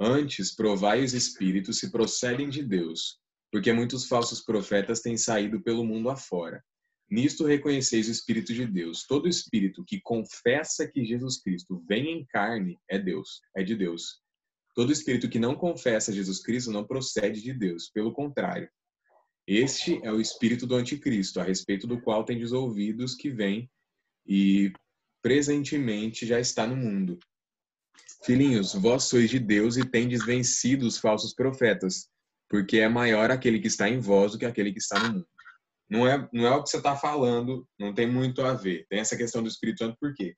Antes, 0.00 0.54
provai 0.54 1.04
os 1.04 1.12
espíritos 1.12 1.78
se 1.78 1.90
procedem 1.90 2.48
de 2.48 2.62
Deus, 2.62 3.18
porque 3.52 3.70
muitos 3.70 4.06
falsos 4.06 4.40
profetas 4.40 5.00
têm 5.02 5.18
saído 5.18 5.60
pelo 5.60 5.84
mundo 5.84 6.08
afora. 6.08 6.64
Nisto 7.10 7.44
reconheceis 7.44 8.08
o 8.08 8.12
Espírito 8.12 8.54
de 8.54 8.64
Deus. 8.64 9.04
Todo 9.04 9.28
espírito 9.28 9.84
que 9.84 10.00
confessa 10.00 10.86
que 10.86 11.04
Jesus 11.04 11.42
Cristo 11.42 11.84
vem 11.88 12.08
em 12.08 12.24
carne 12.24 12.78
é 12.88 12.98
Deus, 12.98 13.40
é 13.54 13.64
de 13.64 13.74
Deus. 13.74 14.22
Todo 14.80 14.92
espírito 14.92 15.28
que 15.28 15.38
não 15.38 15.54
confessa 15.54 16.10
Jesus 16.10 16.42
Cristo 16.42 16.72
não 16.72 16.86
procede 16.86 17.42
de 17.42 17.52
Deus, 17.52 17.90
pelo 17.90 18.14
contrário. 18.14 18.66
Este 19.46 20.00
é 20.02 20.10
o 20.10 20.18
espírito 20.18 20.66
do 20.66 20.74
anticristo, 20.74 21.38
a 21.38 21.42
respeito 21.42 21.86
do 21.86 22.00
qual 22.00 22.24
tem 22.24 22.42
ouvidos 22.50 23.14
que 23.14 23.28
vem 23.28 23.70
e 24.26 24.72
presentemente 25.20 26.24
já 26.24 26.40
está 26.40 26.66
no 26.66 26.74
mundo. 26.74 27.18
Filhinhos, 28.24 28.72
vós 28.72 29.04
sois 29.04 29.28
de 29.28 29.38
Deus 29.38 29.76
e 29.76 29.84
tendes 29.84 30.24
vencido 30.24 30.86
os 30.86 30.96
falsos 30.96 31.34
profetas, 31.34 32.08
porque 32.48 32.78
é 32.78 32.88
maior 32.88 33.30
aquele 33.30 33.60
que 33.60 33.66
está 33.66 33.86
em 33.86 33.98
vós 33.98 34.32
do 34.32 34.38
que 34.38 34.46
aquele 34.46 34.72
que 34.72 34.78
está 34.78 34.98
no 34.98 35.12
mundo 35.12 35.28
não 35.90 36.08
é, 36.08 36.26
não 36.32 36.46
é 36.46 36.50
o 36.52 36.62
que 36.62 36.70
você 36.70 36.78
está 36.78 36.96
falando, 36.96 37.68
não 37.78 37.92
tem 37.92 38.10
muito 38.10 38.40
a 38.40 38.54
ver. 38.54 38.86
Tem 38.88 39.00
essa 39.00 39.16
questão 39.16 39.42
do 39.42 39.48
Espírito 39.48 39.80
Santo, 39.80 39.98
por 40.00 40.14
quê? 40.14 40.34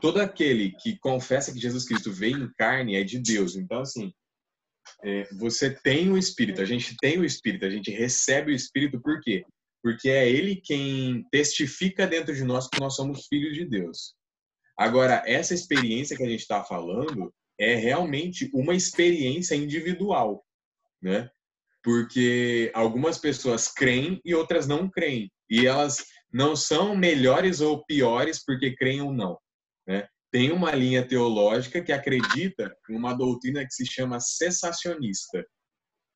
Todo 0.00 0.20
aquele 0.20 0.72
que 0.72 0.98
confessa 0.98 1.52
que 1.52 1.60
Jesus 1.60 1.84
Cristo 1.84 2.12
veio 2.12 2.38
em 2.38 2.52
carne 2.54 2.96
é 2.96 3.04
de 3.04 3.18
Deus. 3.18 3.56
Então, 3.56 3.80
assim, 3.80 4.12
é, 5.02 5.28
você 5.34 5.70
tem 5.70 6.10
o 6.10 6.18
Espírito, 6.18 6.60
a 6.60 6.64
gente 6.64 6.96
tem 6.96 7.18
o 7.18 7.24
Espírito, 7.24 7.64
a 7.64 7.70
gente 7.70 7.90
recebe 7.90 8.52
o 8.52 8.54
Espírito, 8.54 9.00
por 9.00 9.20
quê? 9.20 9.44
Porque 9.82 10.08
é 10.08 10.28
Ele 10.28 10.56
quem 10.56 11.24
testifica 11.30 12.06
dentro 12.06 12.34
de 12.34 12.44
nós 12.44 12.68
que 12.68 12.80
nós 12.80 12.96
somos 12.96 13.26
filhos 13.26 13.54
de 13.54 13.64
Deus. 13.64 14.14
Agora, 14.76 15.22
essa 15.26 15.54
experiência 15.54 16.16
que 16.16 16.22
a 16.22 16.28
gente 16.28 16.40
está 16.40 16.64
falando 16.64 17.32
é 17.58 17.74
realmente 17.74 18.50
uma 18.54 18.74
experiência 18.74 19.54
individual, 19.54 20.42
né? 21.02 21.30
porque 21.82 22.70
algumas 22.74 23.18
pessoas 23.18 23.68
creem 23.68 24.20
e 24.24 24.34
outras 24.34 24.66
não 24.66 24.88
creem. 24.88 25.30
E 25.48 25.66
elas 25.66 26.04
não 26.32 26.54
são 26.54 26.96
melhores 26.96 27.60
ou 27.60 27.84
piores 27.84 28.44
porque 28.44 28.76
creem 28.76 29.00
ou 29.00 29.12
não. 29.12 29.38
Né? 29.90 30.06
Tem 30.30 30.52
uma 30.52 30.70
linha 30.70 31.04
teológica 31.04 31.82
que 31.82 31.90
acredita 31.90 32.72
em 32.88 32.96
uma 32.96 33.12
doutrina 33.12 33.66
que 33.66 33.74
se 33.74 33.84
chama 33.84 34.20
cessacionista. 34.20 35.44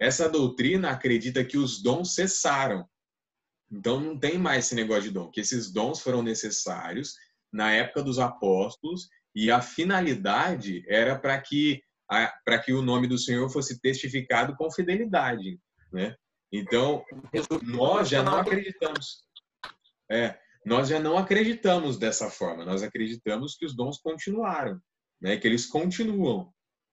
Essa 0.01 0.29
doutrina 0.29 0.91
acredita 0.91 1.45
que 1.45 1.59
os 1.59 1.83
dons 1.83 2.15
cessaram. 2.15 2.89
Então 3.73 3.99
não 3.99 4.17
tem 4.17 4.39
mais 4.39 4.67
esse 4.67 4.77
negócio 4.77 5.03
de 5.03 5.11
dom, 5.11 5.29
que 5.29 5.41
esses 5.41 5.73
dons 5.73 6.01
foram 6.01 6.23
necessários 6.23 7.15
na 7.53 7.73
época 7.73 8.05
dos 8.05 8.21
apóstolos 8.21 9.09
e 9.35 9.51
a 9.51 9.61
finalidade 9.61 10.85
era 10.89 11.19
para 11.19 11.41
que 11.41 11.83
para 12.45 12.59
que 12.59 12.73
o 12.73 12.83
nome 12.83 13.09
do 13.09 13.19
Senhor 13.19 13.49
fosse 13.51 13.81
testificado 13.81 14.55
com 14.57 14.71
fidelidade, 14.71 15.59
né? 15.93 16.15
Então, 16.53 17.03
nós 17.63 18.11
já 18.11 18.23
não 18.23 18.37
acreditamos. 18.37 19.25
É, 20.09 20.39
nós 20.65 20.89
já 20.89 20.99
não 20.99 21.19
acreditamos 21.19 21.99
dessa 21.99 22.31
forma. 22.31 22.65
Nós 22.65 22.83
acreditamos 22.83 23.57
que 23.57 23.67
os 23.67 23.75
dons 23.75 23.99
continuaram, 23.99 24.81
né? 25.21 25.37
Que 25.37 25.47
eles 25.47 25.67
continuam. 25.67 26.53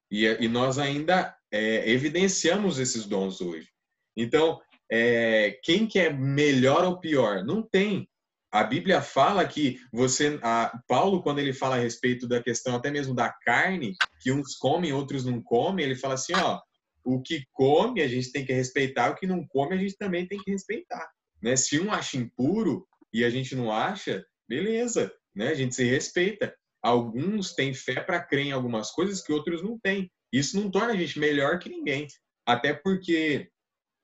E, 0.10 0.26
e 0.26 0.48
nós 0.48 0.78
ainda 0.78 1.36
é, 1.52 1.90
evidenciamos 1.90 2.80
esses 2.80 3.06
dons 3.06 3.40
hoje. 3.40 3.70
Então, 4.16 4.60
é, 4.92 5.58
quem 5.64 5.88
que 5.88 6.00
é 6.00 6.12
melhor 6.12 6.84
ou 6.84 7.00
pior? 7.00 7.46
Não 7.46 7.62
tem 7.62 8.08
a 8.52 8.66
Bíblia 8.66 9.02
fala 9.02 9.48
que 9.48 9.80
você, 9.94 10.38
a, 10.44 10.78
Paulo, 10.86 11.24
quando 11.24 11.40
ele 11.40 11.54
fala 11.54 11.78
a 11.78 11.80
respeito 11.80 12.28
da 12.28 12.44
questão 12.44 12.76
até 12.76 12.92
mesmo 12.92 13.16
da 13.16 13.32
carne, 13.32 13.96
que 14.20 14.32
uns 14.32 14.56
comem, 14.58 14.92
outros 14.92 15.24
não 15.24 15.42
comem, 15.42 15.86
ele 15.86 15.96
fala 15.96 16.16
assim, 16.16 16.34
ó, 16.36 16.60
o 17.04 17.22
que 17.22 17.46
come 17.54 18.02
a 18.02 18.08
gente 18.10 18.32
tem 18.32 18.46
que 18.46 18.52
respeitar, 18.52 19.10
o 19.10 19.16
que 19.16 19.26
não 19.26 19.48
come 19.48 19.74
a 19.74 19.78
gente 19.78 19.96
também 19.98 20.28
tem 20.28 20.38
que 20.38 20.52
respeitar, 20.52 21.10
né? 21.42 21.56
Se 21.56 21.80
um 21.80 21.92
acha 21.92 22.18
impuro 22.18 22.86
e 23.14 23.24
a 23.24 23.30
gente 23.30 23.56
não 23.56 23.72
acha, 23.72 24.26
beleza, 24.48 25.12
né? 25.36 25.50
A 25.50 25.54
gente 25.54 25.76
se 25.76 25.84
respeita. 25.84 26.56
Alguns 26.82 27.54
têm 27.54 27.74
fé 27.74 28.02
para 28.02 28.24
crer 28.24 28.48
em 28.48 28.52
algumas 28.52 28.92
coisas 28.92 29.22
que 29.22 29.32
outros 29.32 29.62
não 29.62 29.80
têm. 29.80 30.12
Isso 30.34 30.60
não 30.60 30.72
torna 30.72 30.94
a 30.94 30.98
gente 30.98 31.20
melhor 31.20 31.60
que 31.60 31.70
ninguém, 31.70 32.08
até 32.46 32.74
porque 32.74 33.50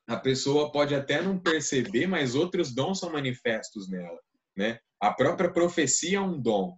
a 0.07 0.17
pessoa 0.17 0.71
pode 0.71 0.93
até 0.93 1.21
não 1.21 1.39
perceber, 1.39 2.07
mas 2.07 2.35
outros 2.35 2.73
dons 2.73 2.99
são 2.99 3.11
manifestos 3.11 3.89
nela. 3.89 4.19
Né? 4.55 4.79
A 5.01 5.11
própria 5.11 5.51
profecia 5.51 6.17
é 6.17 6.21
um 6.21 6.39
dom. 6.39 6.77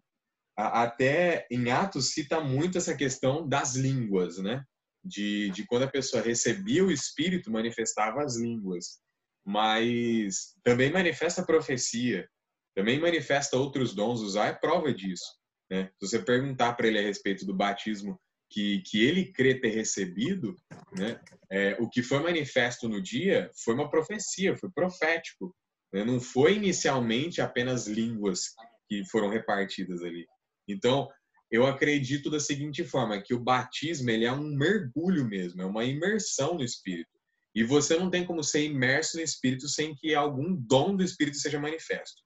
Até 0.58 1.48
em 1.50 1.72
Atos 1.72 2.12
cita 2.12 2.42
muito 2.42 2.78
essa 2.78 2.96
questão 2.96 3.48
das 3.48 3.76
línguas, 3.76 4.38
né? 4.38 4.64
de, 5.04 5.50
de 5.52 5.66
quando 5.66 5.84
a 5.84 5.92
pessoa 5.92 6.22
recebia 6.22 6.84
o 6.84 6.92
Espírito, 6.92 7.52
manifestava 7.52 8.24
as 8.24 8.36
línguas. 8.36 9.00
Mas 9.46 10.56
também 10.64 10.92
manifesta 10.92 11.44
profecia, 11.44 12.30
também 12.76 13.00
manifesta 13.00 13.58
outros 13.58 13.94
dons. 13.94 14.22
Usar 14.22 14.48
é 14.48 14.54
prova 14.54 14.94
disso. 14.94 15.26
Né? 15.70 15.90
Se 16.00 16.08
você 16.08 16.20
perguntar 16.20 16.74
para 16.74 16.88
ele 16.88 17.00
a 17.00 17.04
respeito 17.04 17.46
do 17.46 17.54
batismo 17.54 18.20
que, 18.50 18.82
que 18.82 19.04
ele 19.06 19.32
crê 19.32 19.60
ter 19.60 19.70
recebido, 19.70 20.56
né? 20.92 21.20
É, 21.52 21.78
o 21.80 21.88
que 21.88 22.02
foi 22.02 22.20
manifesto 22.20 22.90
no 22.90 23.02
dia 23.02 23.52
foi 23.64 23.76
uma 23.76 23.90
profecia, 23.90 24.58
foi 24.58 24.70
profético. 24.72 25.56
Né? 25.94 26.04
Não 26.04 26.20
foi 26.20 26.56
inicialmente 26.56 27.42
apenas 27.42 27.88
línguas 27.88 28.56
que 28.88 29.04
foram 29.10 29.30
repartidas 29.30 30.02
ali. 30.02 30.26
Então, 30.68 31.08
eu 31.52 31.66
acredito 31.66 32.30
da 32.30 32.40
seguinte 32.40 32.84
forma, 32.84 33.22
que 33.22 33.34
o 33.34 33.40
batismo 33.40 34.10
ele 34.10 34.26
é 34.26 34.32
um 34.32 34.56
mergulho 34.56 35.26
mesmo, 35.26 35.62
é 35.62 35.66
uma 35.66 35.84
imersão 35.84 36.56
no 36.56 36.64
Espírito. 36.64 37.10
E 37.56 37.64
você 37.64 37.98
não 37.98 38.10
tem 38.10 38.26
como 38.26 38.44
ser 38.44 38.64
imerso 38.64 39.18
no 39.18 39.24
Espírito 39.24 39.68
sem 39.68 39.96
que 39.96 40.14
algum 40.14 40.56
dom 40.56 40.96
do 40.96 41.04
Espírito 41.04 41.38
seja 41.38 41.60
manifesto. 41.60 42.22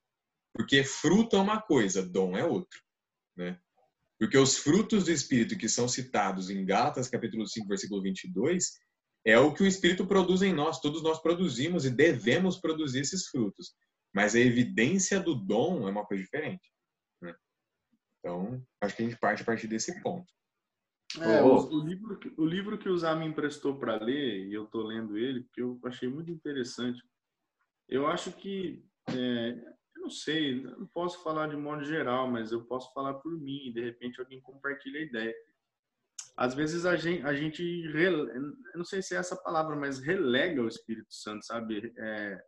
Porque 0.53 0.83
fruto 0.83 1.35
é 1.35 1.39
uma 1.39 1.61
coisa, 1.61 2.05
dom 2.05 2.37
é 2.37 2.45
outro. 2.45 2.79
Né? 3.35 3.59
Porque 4.19 4.37
os 4.37 4.57
frutos 4.57 5.05
do 5.05 5.11
Espírito 5.11 5.57
que 5.57 5.67
são 5.67 5.87
citados 5.87 6.49
em 6.49 6.65
Gálatas 6.65 7.09
capítulo 7.09 7.47
5, 7.47 7.67
versículo 7.67 8.01
22, 8.01 8.71
é 9.25 9.39
o 9.39 9.53
que 9.53 9.63
o 9.63 9.67
Espírito 9.67 10.05
produz 10.05 10.41
em 10.41 10.53
nós. 10.53 10.79
Todos 10.79 11.01
nós 11.01 11.21
produzimos 11.21 11.85
e 11.85 11.89
devemos 11.89 12.59
produzir 12.59 12.99
esses 12.99 13.27
frutos. 13.27 13.73
Mas 14.13 14.35
a 14.35 14.39
evidência 14.39 15.19
do 15.19 15.33
dom 15.33 15.87
é 15.87 15.91
uma 15.91 16.05
coisa 16.05 16.21
diferente. 16.21 16.69
Né? 17.21 17.33
Então, 18.19 18.63
acho 18.81 18.95
que 18.95 19.01
a 19.01 19.05
gente 19.05 19.19
parte 19.19 19.41
a 19.41 19.45
partir 19.45 19.67
desse 19.67 20.01
ponto. 20.01 20.31
É, 21.21 21.41
o, 21.41 21.55
o, 21.55 21.79
livro, 21.85 22.19
o 22.37 22.45
livro 22.45 22.77
que 22.77 22.89
o 22.89 22.97
Zá 22.97 23.15
me 23.15 23.25
emprestou 23.25 23.77
para 23.77 24.01
ler, 24.01 24.47
e 24.47 24.53
eu 24.53 24.63
estou 24.63 24.83
lendo 24.83 25.17
ele, 25.17 25.41
porque 25.41 25.61
eu 25.61 25.79
achei 25.85 26.09
muito 26.09 26.31
interessante. 26.31 27.03
Eu 27.87 28.07
acho 28.07 28.31
que, 28.31 28.83
é, 29.09 29.49
eu 29.95 30.01
não 30.03 30.09
sei, 30.09 30.63
não 30.63 30.87
posso 30.87 31.21
falar 31.23 31.47
de 31.47 31.55
modo 31.55 31.83
geral, 31.83 32.29
mas 32.29 32.51
eu 32.51 32.63
posso 32.65 32.91
falar 32.93 33.15
por 33.15 33.31
mim, 33.31 33.67
e 33.67 33.73
de 33.73 33.81
repente 33.81 34.19
alguém 34.19 34.41
compartilha 34.41 34.99
a 34.99 35.03
ideia. 35.03 35.35
Às 36.35 36.55
vezes 36.55 36.85
a 36.85 36.95
gente, 36.95 37.23
a 37.23 37.33
gente 37.33 37.63
eu 37.63 38.77
não 38.77 38.83
sei 38.85 39.01
se 39.01 39.15
é 39.15 39.19
essa 39.19 39.35
palavra, 39.35 39.75
mas 39.75 39.99
relega 39.99 40.63
o 40.63 40.67
Espírito 40.67 41.13
Santo, 41.13 41.45
sabe? 41.45 41.93
É, 41.95 42.43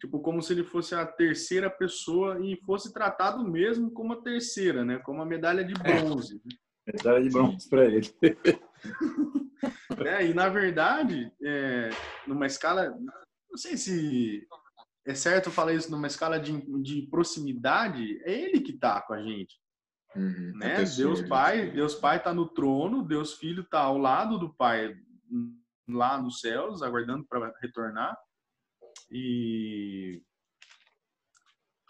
tipo 0.00 0.20
como 0.20 0.42
se 0.42 0.52
ele 0.52 0.64
fosse 0.64 0.96
a 0.96 1.06
terceira 1.06 1.70
pessoa 1.70 2.44
e 2.44 2.56
fosse 2.64 2.92
tratado 2.92 3.48
mesmo 3.48 3.92
como 3.92 4.14
a 4.14 4.22
terceira, 4.22 4.84
né? 4.84 4.98
Como 4.98 5.22
a 5.22 5.26
medalha 5.26 5.64
de 5.64 5.74
é. 5.74 6.02
bronze. 6.02 6.42
É, 6.44 6.63
medalha 6.86 7.22
de 7.22 7.30
bronze 7.30 7.68
para 7.68 7.84
ele. 7.86 8.08
é, 10.06 10.26
e 10.26 10.34
na 10.34 10.48
verdade, 10.48 11.32
é, 11.42 11.90
numa 12.26 12.46
escala, 12.46 12.90
não 13.50 13.56
sei 13.56 13.76
se 13.76 14.46
é 15.06 15.14
certo 15.14 15.50
falar 15.50 15.74
isso 15.74 15.90
numa 15.90 16.06
escala 16.06 16.38
de, 16.38 16.60
de 16.82 17.02
proximidade, 17.10 18.20
é 18.24 18.32
ele 18.32 18.60
que 18.60 18.72
tá 18.72 19.00
com 19.02 19.14
a 19.14 19.22
gente. 19.22 19.58
Uhum, 20.16 20.52
né? 20.56 20.84
Deus 20.96 21.22
Pai, 21.22 21.70
Deus 21.70 21.94
Pai 21.94 22.18
está 22.18 22.32
no 22.32 22.46
trono, 22.48 23.02
Deus 23.02 23.34
Filho 23.34 23.62
está 23.62 23.80
ao 23.80 23.98
lado 23.98 24.38
do 24.38 24.54
Pai 24.54 24.94
lá 25.88 26.20
nos 26.20 26.40
céus, 26.40 26.82
aguardando 26.82 27.24
para 27.24 27.52
retornar. 27.60 28.16
E 29.10 30.22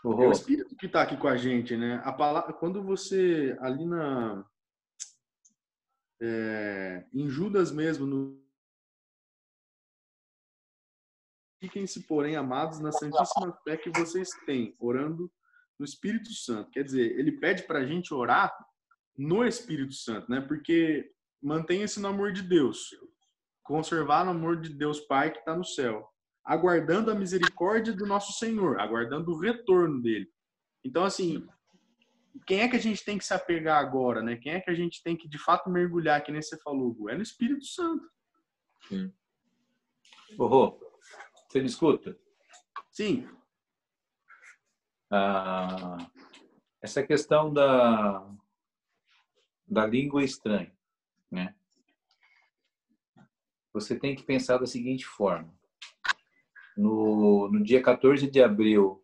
é 0.05 0.09
o 0.09 0.33
Espírito 0.33 0.77
que 0.77 0.87
está 0.87 1.03
aqui 1.03 1.17
com 1.17 1.29
a 1.29 1.37
gente, 1.37 1.77
né? 1.77 2.01
A 2.05 2.13
palavra, 2.13 2.53
quando 2.53 2.83
você 2.83 3.57
ali 3.61 3.85
na 3.87 4.45
é, 6.25 7.07
em 7.13 7.29
Judas 7.29 7.71
mesmo 7.71 8.07
no 8.07 8.45
Fiquem-se, 11.61 12.07
porém, 12.07 12.37
amados 12.37 12.79
na 12.79 12.93
santíssima 12.93 13.51
fé 13.65 13.79
que 13.79 13.89
vocês 13.89 14.29
têm, 14.45 14.77
orando 14.79 15.33
no 15.79 15.85
Espírito 15.87 16.31
Santo. 16.31 16.71
Quer 16.71 16.85
dizer, 16.85 17.19
ele 17.19 17.33
pede 17.33 17.63
para 17.63 17.79
a 17.79 17.87
gente 17.87 18.13
orar 18.13 18.55
no 19.17 19.43
Espírito 19.47 19.95
Santo, 19.95 20.31
né? 20.31 20.43
Porque 20.43 21.11
mantenha-se 21.43 22.01
no 22.01 22.09
amor 22.09 22.33
de 22.33 22.43
Deus, 22.43 22.91
conservar 23.63 24.27
no 24.27 24.33
amor 24.33 24.61
de 24.61 24.75
Deus 24.75 25.01
Pai 25.01 25.33
que 25.33 25.39
está 25.39 25.57
no 25.57 25.65
céu 25.65 26.15
aguardando 26.45 27.11
a 27.11 27.15
misericórdia 27.15 27.93
do 27.93 28.07
nosso 28.07 28.33
Senhor, 28.35 28.79
aguardando 28.79 29.33
o 29.33 29.39
retorno 29.39 30.03
dele. 30.03 30.29
Então, 30.85 31.03
assim, 31.03 31.47
quem 32.47 32.61
é 32.61 32.69
que 32.69 32.77
a 32.77 32.81
gente 32.81 33.05
tem 33.05 33.17
que 33.17 33.25
se 33.25 33.33
apegar 33.33 33.79
agora, 33.79 34.23
né? 34.23 34.37
Quem 34.37 34.53
é 34.53 34.61
que 34.61 34.71
a 34.71 34.75
gente 34.75 35.03
tem 35.03 35.17
que 35.17 35.29
de 35.29 35.39
fato 35.39 35.71
mergulhar, 35.71 36.23
que 36.23 36.33
nem 36.33 36.43
você 36.43 36.59
falou, 36.59 37.09
É 37.09 37.15
no 37.15 37.23
Espírito 37.23 37.65
Santo. 37.65 38.11
Sim. 38.89 39.13
Ô, 40.39 40.79
você 41.49 41.61
me 41.61 41.67
escuta? 41.67 42.19
Sim. 42.91 43.29
Ah, 45.11 45.99
essa 46.83 47.03
questão 47.03 47.53
da, 47.53 48.29
da 49.67 49.87
língua 49.87 50.25
estranha, 50.25 50.75
né? 51.31 51.55
Você 53.73 53.99
tem 53.99 54.15
que 54.15 54.23
pensar 54.23 54.59
da 54.59 54.67
seguinte 54.67 55.05
forma 55.05 55.53
no, 56.77 57.49
no 57.51 57.63
dia 57.63 57.83
14 57.83 58.31
de 58.31 58.43
abril 58.43 59.04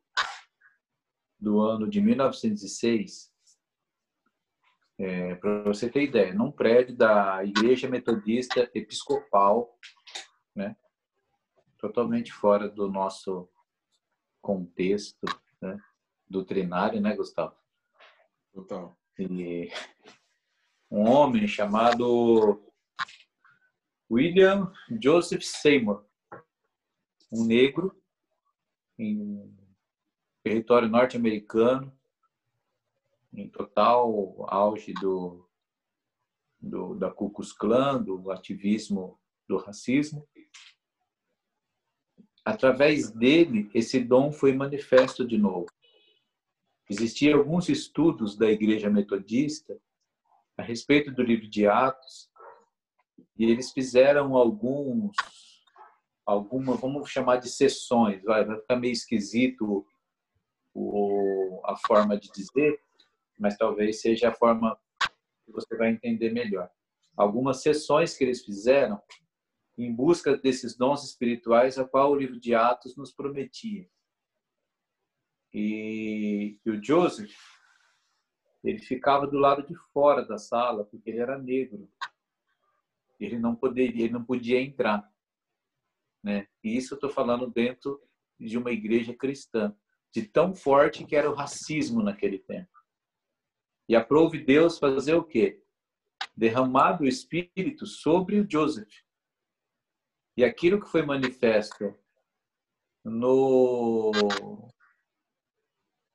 do 1.41 1.61
ano 1.61 1.89
de 1.89 2.01
1906, 2.01 3.31
é, 4.99 5.35
para 5.37 5.63
você 5.63 5.89
ter 5.89 6.03
ideia, 6.03 6.35
num 6.35 6.53
prédio 6.53 6.95
da 6.95 7.43
Igreja 7.43 7.89
Metodista 7.89 8.71
Episcopal, 8.75 9.79
né, 10.55 10.77
totalmente 11.79 12.31
fora 12.33 12.69
do 12.69 12.91
nosso 12.91 13.49
contexto 14.43 15.27
né, 15.63 15.79
doutrinário, 16.29 17.01
né, 17.01 17.17
Gustavo? 17.17 17.57
Total. 18.53 18.95
E 19.19 19.71
um 20.91 21.09
homem 21.09 21.47
chamado 21.47 22.63
William 24.11 24.71
Joseph 25.03 25.45
Seymour, 25.45 26.05
um 27.33 27.47
negro 27.47 27.99
em 28.99 29.60
território 30.51 30.89
norte-americano, 30.89 31.97
em 33.33 33.49
total 33.49 34.45
auge 34.53 34.93
do, 34.95 35.49
do, 36.61 36.97
da 36.97 37.09
Ku 37.09 37.31
Klux 37.31 37.53
Klan, 37.53 38.03
do 38.03 38.33
ativismo 38.33 39.17
do 39.49 39.59
racismo. 39.59 40.29
Através 42.45 43.13
dele, 43.13 43.71
esse 43.73 44.01
dom 44.01 44.33
foi 44.33 44.53
manifesto 44.53 45.25
de 45.25 45.39
novo. 45.39 45.67
Existiam 46.89 47.39
alguns 47.39 47.69
estudos 47.69 48.37
da 48.37 48.51
Igreja 48.51 48.91
Metodista 48.91 49.81
a 50.57 50.63
respeito 50.63 51.13
do 51.13 51.23
livro 51.23 51.49
de 51.49 51.69
Atos, 51.69 52.29
e 53.39 53.45
eles 53.45 53.71
fizeram 53.71 54.35
alguns 54.35 55.15
alguma, 56.27 56.77
vamos 56.77 57.09
chamar 57.09 57.37
de 57.37 57.49
sessões, 57.49 58.23
vai, 58.25 58.45
vai 58.45 58.61
ficar 58.61 58.77
meio 58.77 58.93
esquisito 58.93 59.87
a 61.65 61.77
forma 61.77 62.19
de 62.19 62.31
dizer, 62.31 62.81
mas 63.39 63.57
talvez 63.57 64.01
seja 64.01 64.29
a 64.29 64.35
forma 64.35 64.79
que 65.45 65.53
você 65.53 65.77
vai 65.77 65.91
entender 65.91 66.31
melhor. 66.31 66.71
Algumas 67.17 67.63
sessões 67.63 68.17
que 68.17 68.25
eles 68.25 68.45
fizeram 68.45 69.01
em 69.77 69.93
busca 69.93 70.37
desses 70.37 70.77
dons 70.77 71.05
espirituais 71.05 71.79
a 71.79 71.87
qual 71.87 72.13
o 72.13 72.17
livro 72.17 72.39
de 72.39 72.55
Atos 72.55 72.97
nos 72.97 73.13
prometia. 73.13 73.89
E, 75.53 76.59
e 76.65 76.71
o 76.71 76.83
Joseph, 76.83 77.35
ele 78.63 78.79
ficava 78.79 79.27
do 79.27 79.39
lado 79.39 79.67
de 79.67 79.75
fora 79.93 80.25
da 80.25 80.39
sala 80.39 80.85
porque 80.85 81.11
ele 81.11 81.19
era 81.19 81.39
negro. 81.39 81.91
Ele 83.19 83.39
não 83.39 83.57
poderia, 83.57 84.05
ele 84.05 84.13
não 84.13 84.25
podia 84.25 84.61
entrar. 84.61 85.11
Né? 86.23 86.47
E 86.63 86.77
isso 86.77 86.95
eu 86.95 86.97
estou 86.97 87.11
falando 87.11 87.51
dentro 87.51 88.01
de 88.39 88.57
uma 88.57 88.71
igreja 88.71 89.15
cristã, 89.15 89.75
de 90.13 90.27
tão 90.27 90.55
forte 90.55 91.05
que 91.05 91.15
era 91.15 91.31
o 91.31 91.35
racismo 91.35 92.03
naquele 92.03 92.39
tempo. 92.39 92.71
E 93.89 93.97
aprove 93.97 94.45
Deus 94.45 94.79
fazer 94.79 95.15
o 95.15 95.25
quê? 95.25 95.63
Derramar 96.37 97.01
o 97.01 97.07
Espírito 97.07 97.87
sobre 97.87 98.41
o 98.41 98.49
Joseph. 98.49 98.93
E 100.37 100.45
aquilo 100.45 100.81
que 100.81 100.91
foi 100.91 101.03
manifesto 101.03 101.95
no, 103.05 104.11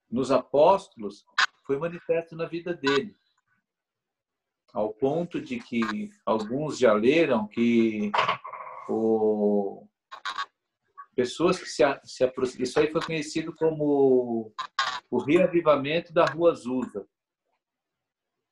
nos 0.10 0.32
apóstolos 0.32 1.26
foi 1.66 1.78
manifesto 1.78 2.36
na 2.36 2.46
vida 2.46 2.74
dele. 2.74 3.18
Ao 4.74 4.94
ponto 4.94 5.42
de 5.42 5.60
que 5.60 5.82
alguns 6.26 6.78
já 6.78 6.94
leram 6.94 7.48
que 7.48 8.12
o, 8.90 9.88
pessoas 11.16 11.58
que 11.58 11.68
se, 11.68 11.84
se 12.04 12.24
aproximam. 12.24 12.64
Isso 12.64 12.80
aí 12.80 12.92
foi 12.92 13.02
conhecido 13.02 13.56
como 13.56 14.54
o 15.10 15.18
reavivamento 15.18 16.14
da 16.14 16.26
Rua 16.26 16.52
Azusa. 16.52 17.08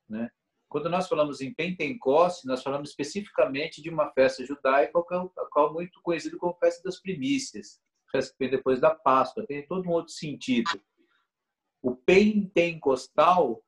Né? 0.07 0.30
Quando 0.70 0.89
nós 0.89 1.07
falamos 1.07 1.41
em 1.41 1.53
Pentecoste, 1.53 2.47
nós 2.47 2.64
falamos 2.64 2.89
especificamente 2.89 3.82
de 3.82 3.89
uma 3.89 4.09
festa 4.11 4.45
judaica, 4.45 4.97
a 4.97 5.45
qual 5.51 5.70
é 5.70 5.74
muito 5.74 6.01
conhecida 6.01 6.38
como 6.38 6.57
festa 6.57 6.82
das 6.84 6.99
primícias, 6.99 7.80
festa 8.11 8.34
que 8.34 8.39
vem 8.39 8.49
depois 8.49 8.80
da 8.80 8.93
Páscoa, 8.93 9.45
tem 9.45 9.66
todo 9.68 9.88
um 9.88 9.91
outro 9.91 10.14
sentido. 10.14 10.82
O 11.82 11.95
pentecostal 11.95 13.61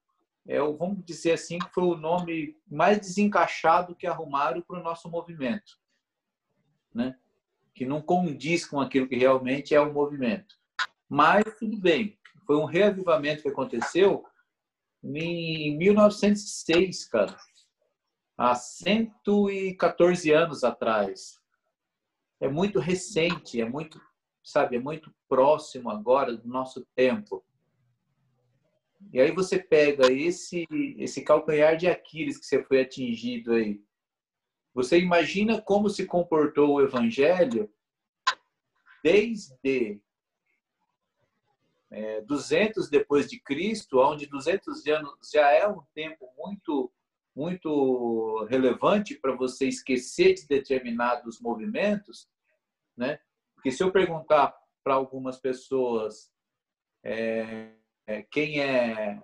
é 0.48 0.62
o, 0.62 0.78
vamos 0.78 1.04
dizer 1.04 1.34
assim, 1.34 1.60
que 1.60 1.74
foi 1.74 1.84
o 1.84 1.98
nome 1.98 2.58
mais 2.66 3.00
desencaixado 3.00 3.96
que 3.96 4.08
arrumaram 4.08 4.62
para 4.62 4.80
o 4.80 4.84
nosso 4.84 5.10
movimento, 5.10 5.78
né? 6.94 7.20
Que 7.76 7.86
não 7.86 8.02
condiz 8.02 8.66
com 8.66 8.80
aquilo 8.80 9.08
que 9.08 9.16
realmente 9.16 9.76
é 9.76 9.80
o 9.80 9.94
movimento. 9.94 10.56
Mas 11.08 11.44
tudo 11.60 11.78
bem, 11.78 12.18
foi 12.48 12.56
um 12.56 12.66
reavivamento 12.66 13.44
que 13.44 13.50
aconteceu 13.50 14.26
em 15.04 15.78
1906, 15.78 17.06
cara. 17.06 17.38
Há 18.38 18.56
114 18.56 20.32
anos 20.32 20.64
atrás. 20.64 21.40
É 22.40 22.50
muito 22.50 22.80
recente, 22.80 23.62
é 23.62 23.66
muito, 23.70 24.02
sabe, 24.44 24.76
é 24.76 24.80
muito 24.80 25.14
próximo 25.30 25.90
agora 25.90 26.36
do 26.36 26.48
nosso 26.48 26.86
tempo. 26.96 27.46
E 29.14 29.20
aí 29.20 29.32
você 29.32 29.60
pega 29.60 30.12
esse 30.12 30.66
esse 30.98 31.22
calcanhar 31.24 31.78
de 31.78 31.88
Aquiles 31.88 32.38
que 32.38 32.46
você 32.46 32.64
foi 32.64 32.82
atingido 32.82 33.54
aí. 33.54 33.82
Você 34.76 35.00
imagina 35.00 35.62
como 35.62 35.90
se 35.90 36.06
comportou 36.06 36.76
o 36.76 36.82
evangelho 36.82 37.74
desde 39.02 40.02
é, 41.90 42.20
200 42.22 42.90
depois 42.90 43.30
de 43.30 43.40
Cristo, 43.40 44.00
onde 44.00 44.26
200 44.26 44.86
anos 44.88 45.32
já 45.34 45.50
é 45.50 45.66
um 45.66 45.82
tempo 45.96 46.30
muito 46.38 46.92
muito 47.34 48.46
relevante 48.50 49.16
para 49.16 49.36
você 49.36 49.68
esquecer 49.68 50.36
de 50.36 50.48
determinados 50.48 51.42
movimentos, 51.42 52.30
né? 52.96 53.20
Porque 53.54 53.72
se 53.72 53.84
eu 53.84 53.92
perguntar 53.92 54.56
para 54.82 54.94
algumas 54.94 55.38
pessoas 55.38 56.32
é, 57.04 57.74
é, 58.08 58.24
quem 58.24 58.62
é, 58.62 59.22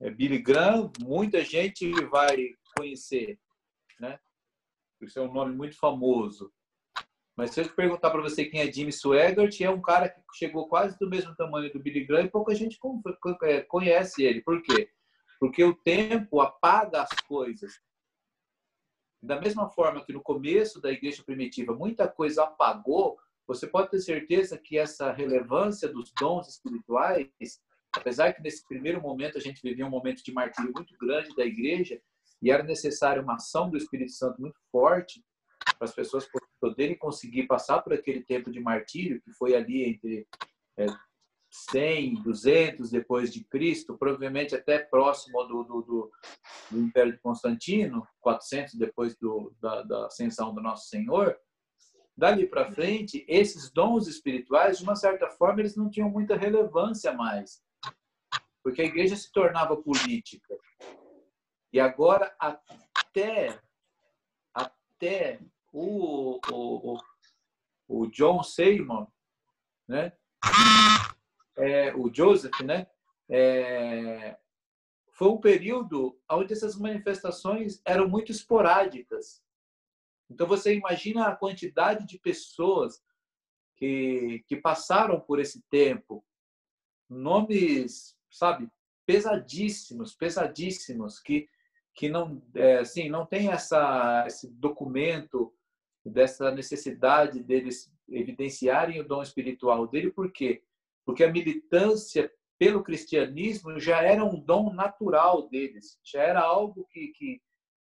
é 0.00 0.10
Billy 0.10 0.38
Graham, 0.38 0.90
muita 1.00 1.44
gente 1.44 1.92
vai 2.06 2.36
conhecer, 2.76 3.38
né? 4.00 4.18
Isso 5.04 5.18
é 5.18 5.22
um 5.22 5.32
nome 5.32 5.54
muito 5.54 5.76
famoso. 5.76 6.52
Mas 7.36 7.50
se 7.50 7.60
eu 7.60 7.68
perguntar 7.70 8.10
para 8.10 8.20
você 8.20 8.44
quem 8.44 8.60
é 8.60 8.70
Jimmy 8.70 8.92
Swaggart, 8.92 9.60
é 9.60 9.70
um 9.70 9.80
cara 9.80 10.08
que 10.08 10.20
chegou 10.34 10.68
quase 10.68 10.98
do 10.98 11.08
mesmo 11.08 11.34
tamanho 11.34 11.72
do 11.72 11.80
Billy 11.80 12.04
Graham 12.04 12.24
e 12.24 12.30
pouca 12.30 12.54
gente 12.54 12.78
é, 13.44 13.62
conhece 13.62 14.22
ele. 14.22 14.42
Por 14.42 14.62
quê? 14.62 14.90
Porque 15.40 15.64
o 15.64 15.74
tempo 15.74 16.40
apaga 16.40 17.02
as 17.02 17.20
coisas. 17.26 17.72
Da 19.22 19.40
mesma 19.40 19.68
forma 19.70 20.04
que 20.04 20.12
no 20.12 20.22
começo 20.22 20.80
da 20.80 20.90
igreja 20.90 21.22
primitiva 21.24 21.74
muita 21.74 22.06
coisa 22.06 22.44
apagou, 22.44 23.18
você 23.46 23.66
pode 23.66 23.90
ter 23.90 24.00
certeza 24.00 24.58
que 24.58 24.76
essa 24.76 25.10
relevância 25.12 25.88
dos 25.88 26.12
dons 26.18 26.48
espirituais, 26.48 27.28
apesar 27.92 28.32
que 28.34 28.42
nesse 28.42 28.66
primeiro 28.66 29.00
momento 29.00 29.38
a 29.38 29.40
gente 29.40 29.62
vivia 29.62 29.86
um 29.86 29.90
momento 29.90 30.22
de 30.22 30.32
martírio 30.32 30.72
muito 30.72 30.94
grande 30.98 31.34
da 31.34 31.44
igreja 31.44 32.00
e 32.42 32.50
era 32.50 32.62
necessária 32.62 33.22
uma 33.22 33.36
ação 33.36 33.70
do 33.70 33.76
Espírito 33.76 34.12
Santo 34.12 34.40
muito 34.40 34.58
forte 34.70 35.24
para 35.78 35.88
as 35.88 35.94
pessoas 35.94 36.28
poderem 36.60 36.98
conseguir 36.98 37.46
passar 37.46 37.80
por 37.82 37.92
aquele 37.92 38.22
tempo 38.24 38.50
de 38.50 38.60
martírio, 38.60 39.22
que 39.22 39.32
foi 39.32 39.54
ali 39.54 39.84
entre 39.84 40.26
é, 40.76 40.86
100, 41.70 42.22
200 42.22 42.90
depois 42.90 43.32
de 43.32 43.44
Cristo, 43.44 43.96
provavelmente 43.96 44.54
até 44.54 44.78
próximo 44.78 45.42
do, 45.44 45.62
do, 45.62 45.82
do, 45.82 46.10
do 46.70 46.80
Império 46.80 47.12
de 47.12 47.18
Constantino, 47.20 48.06
400 48.20 48.74
depois 48.74 49.16
do, 49.16 49.54
da, 49.60 49.82
da 49.82 50.06
ascensão 50.06 50.54
do 50.54 50.62
Nosso 50.62 50.88
Senhor, 50.88 51.36
dali 52.16 52.46
para 52.46 52.70
frente, 52.72 53.24
esses 53.28 53.70
dons 53.70 54.08
espirituais, 54.08 54.78
de 54.78 54.84
uma 54.84 54.96
certa 54.96 55.28
forma, 55.30 55.60
eles 55.60 55.76
não 55.76 55.90
tinham 55.90 56.10
muita 56.10 56.36
relevância 56.36 57.12
mais, 57.12 57.60
porque 58.62 58.82
a 58.82 58.86
igreja 58.86 59.16
se 59.16 59.30
tornava 59.30 59.76
política. 59.76 60.56
E 61.72 61.80
agora, 61.80 62.34
até, 62.38 63.58
até 64.52 65.40
o, 65.72 66.38
o, 66.52 66.98
o 67.88 68.06
John 68.08 68.42
Seymour, 68.42 69.08
né? 69.88 70.12
É, 71.56 71.94
o 71.94 72.12
Joseph, 72.12 72.60
né? 72.60 72.86
É, 73.28 74.36
foi 75.12 75.28
um 75.28 75.40
período 75.40 76.20
onde 76.30 76.52
essas 76.52 76.76
manifestações 76.76 77.80
eram 77.84 78.08
muito 78.08 78.32
esporádicas. 78.32 79.42
Então 80.28 80.46
você 80.46 80.74
imagina 80.74 81.28
a 81.28 81.36
quantidade 81.36 82.06
de 82.06 82.18
pessoas 82.18 83.02
que, 83.76 84.44
que 84.46 84.56
passaram 84.56 85.20
por 85.20 85.38
esse 85.38 85.62
tempo, 85.70 86.24
nomes, 87.08 88.16
sabe, 88.30 88.68
pesadíssimos, 89.04 90.14
pesadíssimos, 90.14 91.18
que, 91.20 91.48
que 91.94 92.08
não, 92.08 92.42
é, 92.54 92.78
assim, 92.78 93.08
não 93.08 93.26
tem 93.26 93.48
essa, 93.48 94.24
esse 94.26 94.48
documento 94.48 95.52
dessa 96.04 96.50
necessidade 96.50 97.42
deles 97.42 97.92
evidenciarem 98.08 99.00
o 99.00 99.06
dom 99.06 99.22
espiritual 99.22 99.86
dele, 99.86 100.10
por 100.10 100.30
quê? 100.32 100.62
Porque 101.04 101.24
a 101.24 101.30
militância 101.30 102.30
pelo 102.58 102.82
cristianismo 102.82 103.78
já 103.78 104.02
era 104.02 104.24
um 104.24 104.38
dom 104.38 104.72
natural 104.72 105.48
deles, 105.48 105.98
já 106.02 106.22
era 106.22 106.40
algo 106.40 106.86
que, 106.90 107.08
que, 107.08 107.40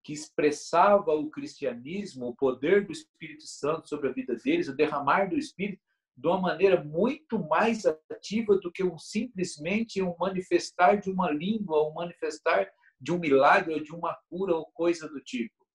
que 0.03 0.13
expressava 0.13 1.13
o 1.13 1.29
cristianismo, 1.29 2.27
o 2.27 2.35
poder 2.35 2.85
do 2.85 2.91
Espírito 2.91 3.43
Santo 3.43 3.89
sobre 3.89 4.09
a 4.09 4.13
vida 4.13 4.35
deles, 4.35 4.67
o 4.67 4.75
derramar 4.75 5.29
do 5.29 5.37
Espírito, 5.37 5.81
de 6.15 6.27
uma 6.27 6.39
maneira 6.39 6.83
muito 6.83 7.39
mais 7.39 7.85
ativa 7.85 8.57
do 8.57 8.71
que 8.71 8.83
um 8.83 8.97
simplesmente 8.97 10.01
um 10.01 10.15
manifestar 10.19 10.95
de 10.95 11.09
uma 11.09 11.31
língua, 11.31 11.87
um 11.87 11.93
manifestar 11.93 12.69
de 13.01 13.11
um 13.11 13.19
milagre 13.19 13.73
ou 13.73 13.83
de 13.83 13.91
uma 13.93 14.15
cura 14.29 14.55
ou 14.55 14.71
coisa 14.71 15.09
do 15.09 15.19
tipo, 15.19 15.65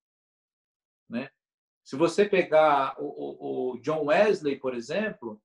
né? 1.10 1.28
Se 1.84 1.94
você 1.94 2.28
pegar 2.28 2.96
o, 2.98 3.74
o, 3.74 3.78
John 3.78 4.06
Wesley, 4.06 4.58
por 4.58 4.74
exemplo, 4.74 5.40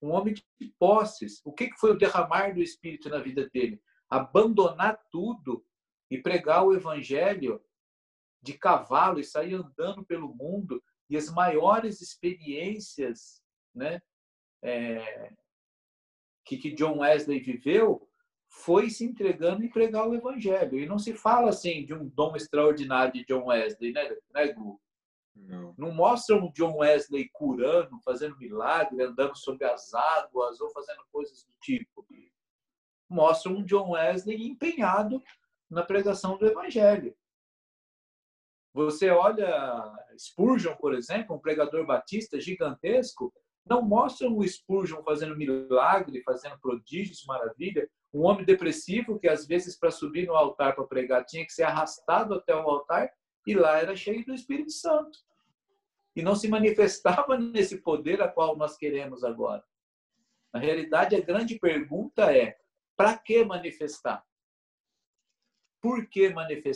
um 0.00 0.10
homem 0.10 0.34
de 0.34 0.44
posses, 0.78 1.40
o 1.44 1.52
que 1.52 1.72
foi 1.76 1.90
o 1.90 1.98
derramar 1.98 2.54
do 2.54 2.62
Espírito 2.62 3.08
na 3.08 3.18
vida 3.18 3.48
dele? 3.50 3.82
Abandonar 4.08 5.00
tudo 5.10 5.64
e 6.08 6.18
pregar 6.18 6.64
o 6.64 6.74
Evangelho 6.74 7.64
de 8.40 8.56
cavalo 8.56 9.18
e 9.18 9.24
sair 9.24 9.54
andando 9.54 10.04
pelo 10.04 10.34
mundo 10.34 10.82
e 11.08 11.16
as 11.16 11.28
maiores 11.30 12.00
experiências, 12.00 13.42
né, 13.74 14.00
é, 14.62 15.32
que, 16.44 16.56
que 16.58 16.74
John 16.74 16.98
Wesley 16.98 17.40
viveu 17.40 18.08
foi 18.52 18.90
se 18.90 19.04
entregando 19.04 19.64
e 19.64 19.70
pregar 19.70 20.06
o 20.06 20.14
Evangelho. 20.14 20.78
E 20.78 20.86
não 20.86 20.98
se 20.98 21.14
fala 21.14 21.48
assim 21.48 21.86
de 21.86 21.94
um 21.94 22.06
dom 22.06 22.36
extraordinário 22.36 23.14
de 23.14 23.24
John 23.24 23.46
Wesley, 23.46 23.92
né, 23.92 24.14
né 24.32 24.52
Gu? 24.52 24.78
Não. 25.34 25.74
não 25.78 25.94
mostram 25.94 26.44
o 26.44 26.52
John 26.52 26.76
Wesley 26.76 27.30
curando, 27.32 27.98
fazendo 28.04 28.36
milagre, 28.36 29.02
andando 29.02 29.34
sobre 29.34 29.64
as 29.64 29.94
águas 29.94 30.60
ou 30.60 30.70
fazendo 30.70 31.02
coisas 31.10 31.42
do 31.44 31.52
tipo. 31.62 32.06
Mostram 33.08 33.58
o 33.58 33.64
John 33.64 33.92
Wesley 33.92 34.46
empenhado 34.46 35.22
na 35.70 35.82
pregação 35.82 36.36
do 36.36 36.46
Evangelho. 36.46 37.16
Você 38.74 39.08
olha 39.08 39.98
Spurgeon, 40.18 40.76
por 40.76 40.94
exemplo, 40.94 41.34
um 41.34 41.40
pregador 41.40 41.86
batista 41.86 42.38
gigantesco, 42.38 43.32
não 43.64 43.80
mostram 43.80 44.36
o 44.36 44.46
Spurgeon 44.46 45.02
fazendo 45.02 45.36
milagre, 45.36 46.22
fazendo 46.22 46.58
prodígios, 46.58 47.24
maravilha. 47.24 47.88
Um 48.12 48.22
homem 48.22 48.44
depressivo 48.44 49.18
que 49.18 49.28
às 49.28 49.46
vezes 49.46 49.78
para 49.78 49.90
subir 49.90 50.26
no 50.26 50.34
altar 50.34 50.74
para 50.74 50.84
pregar 50.84 51.24
tinha 51.24 51.46
que 51.46 51.52
ser 51.52 51.62
arrastado 51.62 52.34
até 52.34 52.54
o 52.54 52.68
altar 52.68 53.10
e 53.46 53.54
lá 53.54 53.78
era 53.78 53.96
cheio 53.96 54.24
do 54.24 54.34
Espírito 54.34 54.70
Santo. 54.70 55.18
E 56.14 56.22
não 56.22 56.34
se 56.34 56.48
manifestava 56.48 57.36
nesse 57.38 57.78
poder 57.78 58.20
a 58.20 58.28
qual 58.28 58.56
nós 58.56 58.76
queremos 58.76 59.24
agora. 59.24 59.64
Na 60.52 60.60
realidade, 60.60 61.16
a 61.16 61.20
grande 61.20 61.58
pergunta 61.58 62.30
é: 62.36 62.58
para 62.96 63.16
que 63.16 63.42
manifestar? 63.44 64.22
Por 65.80 66.06
que 66.08 66.28
manifestar? 66.28 66.72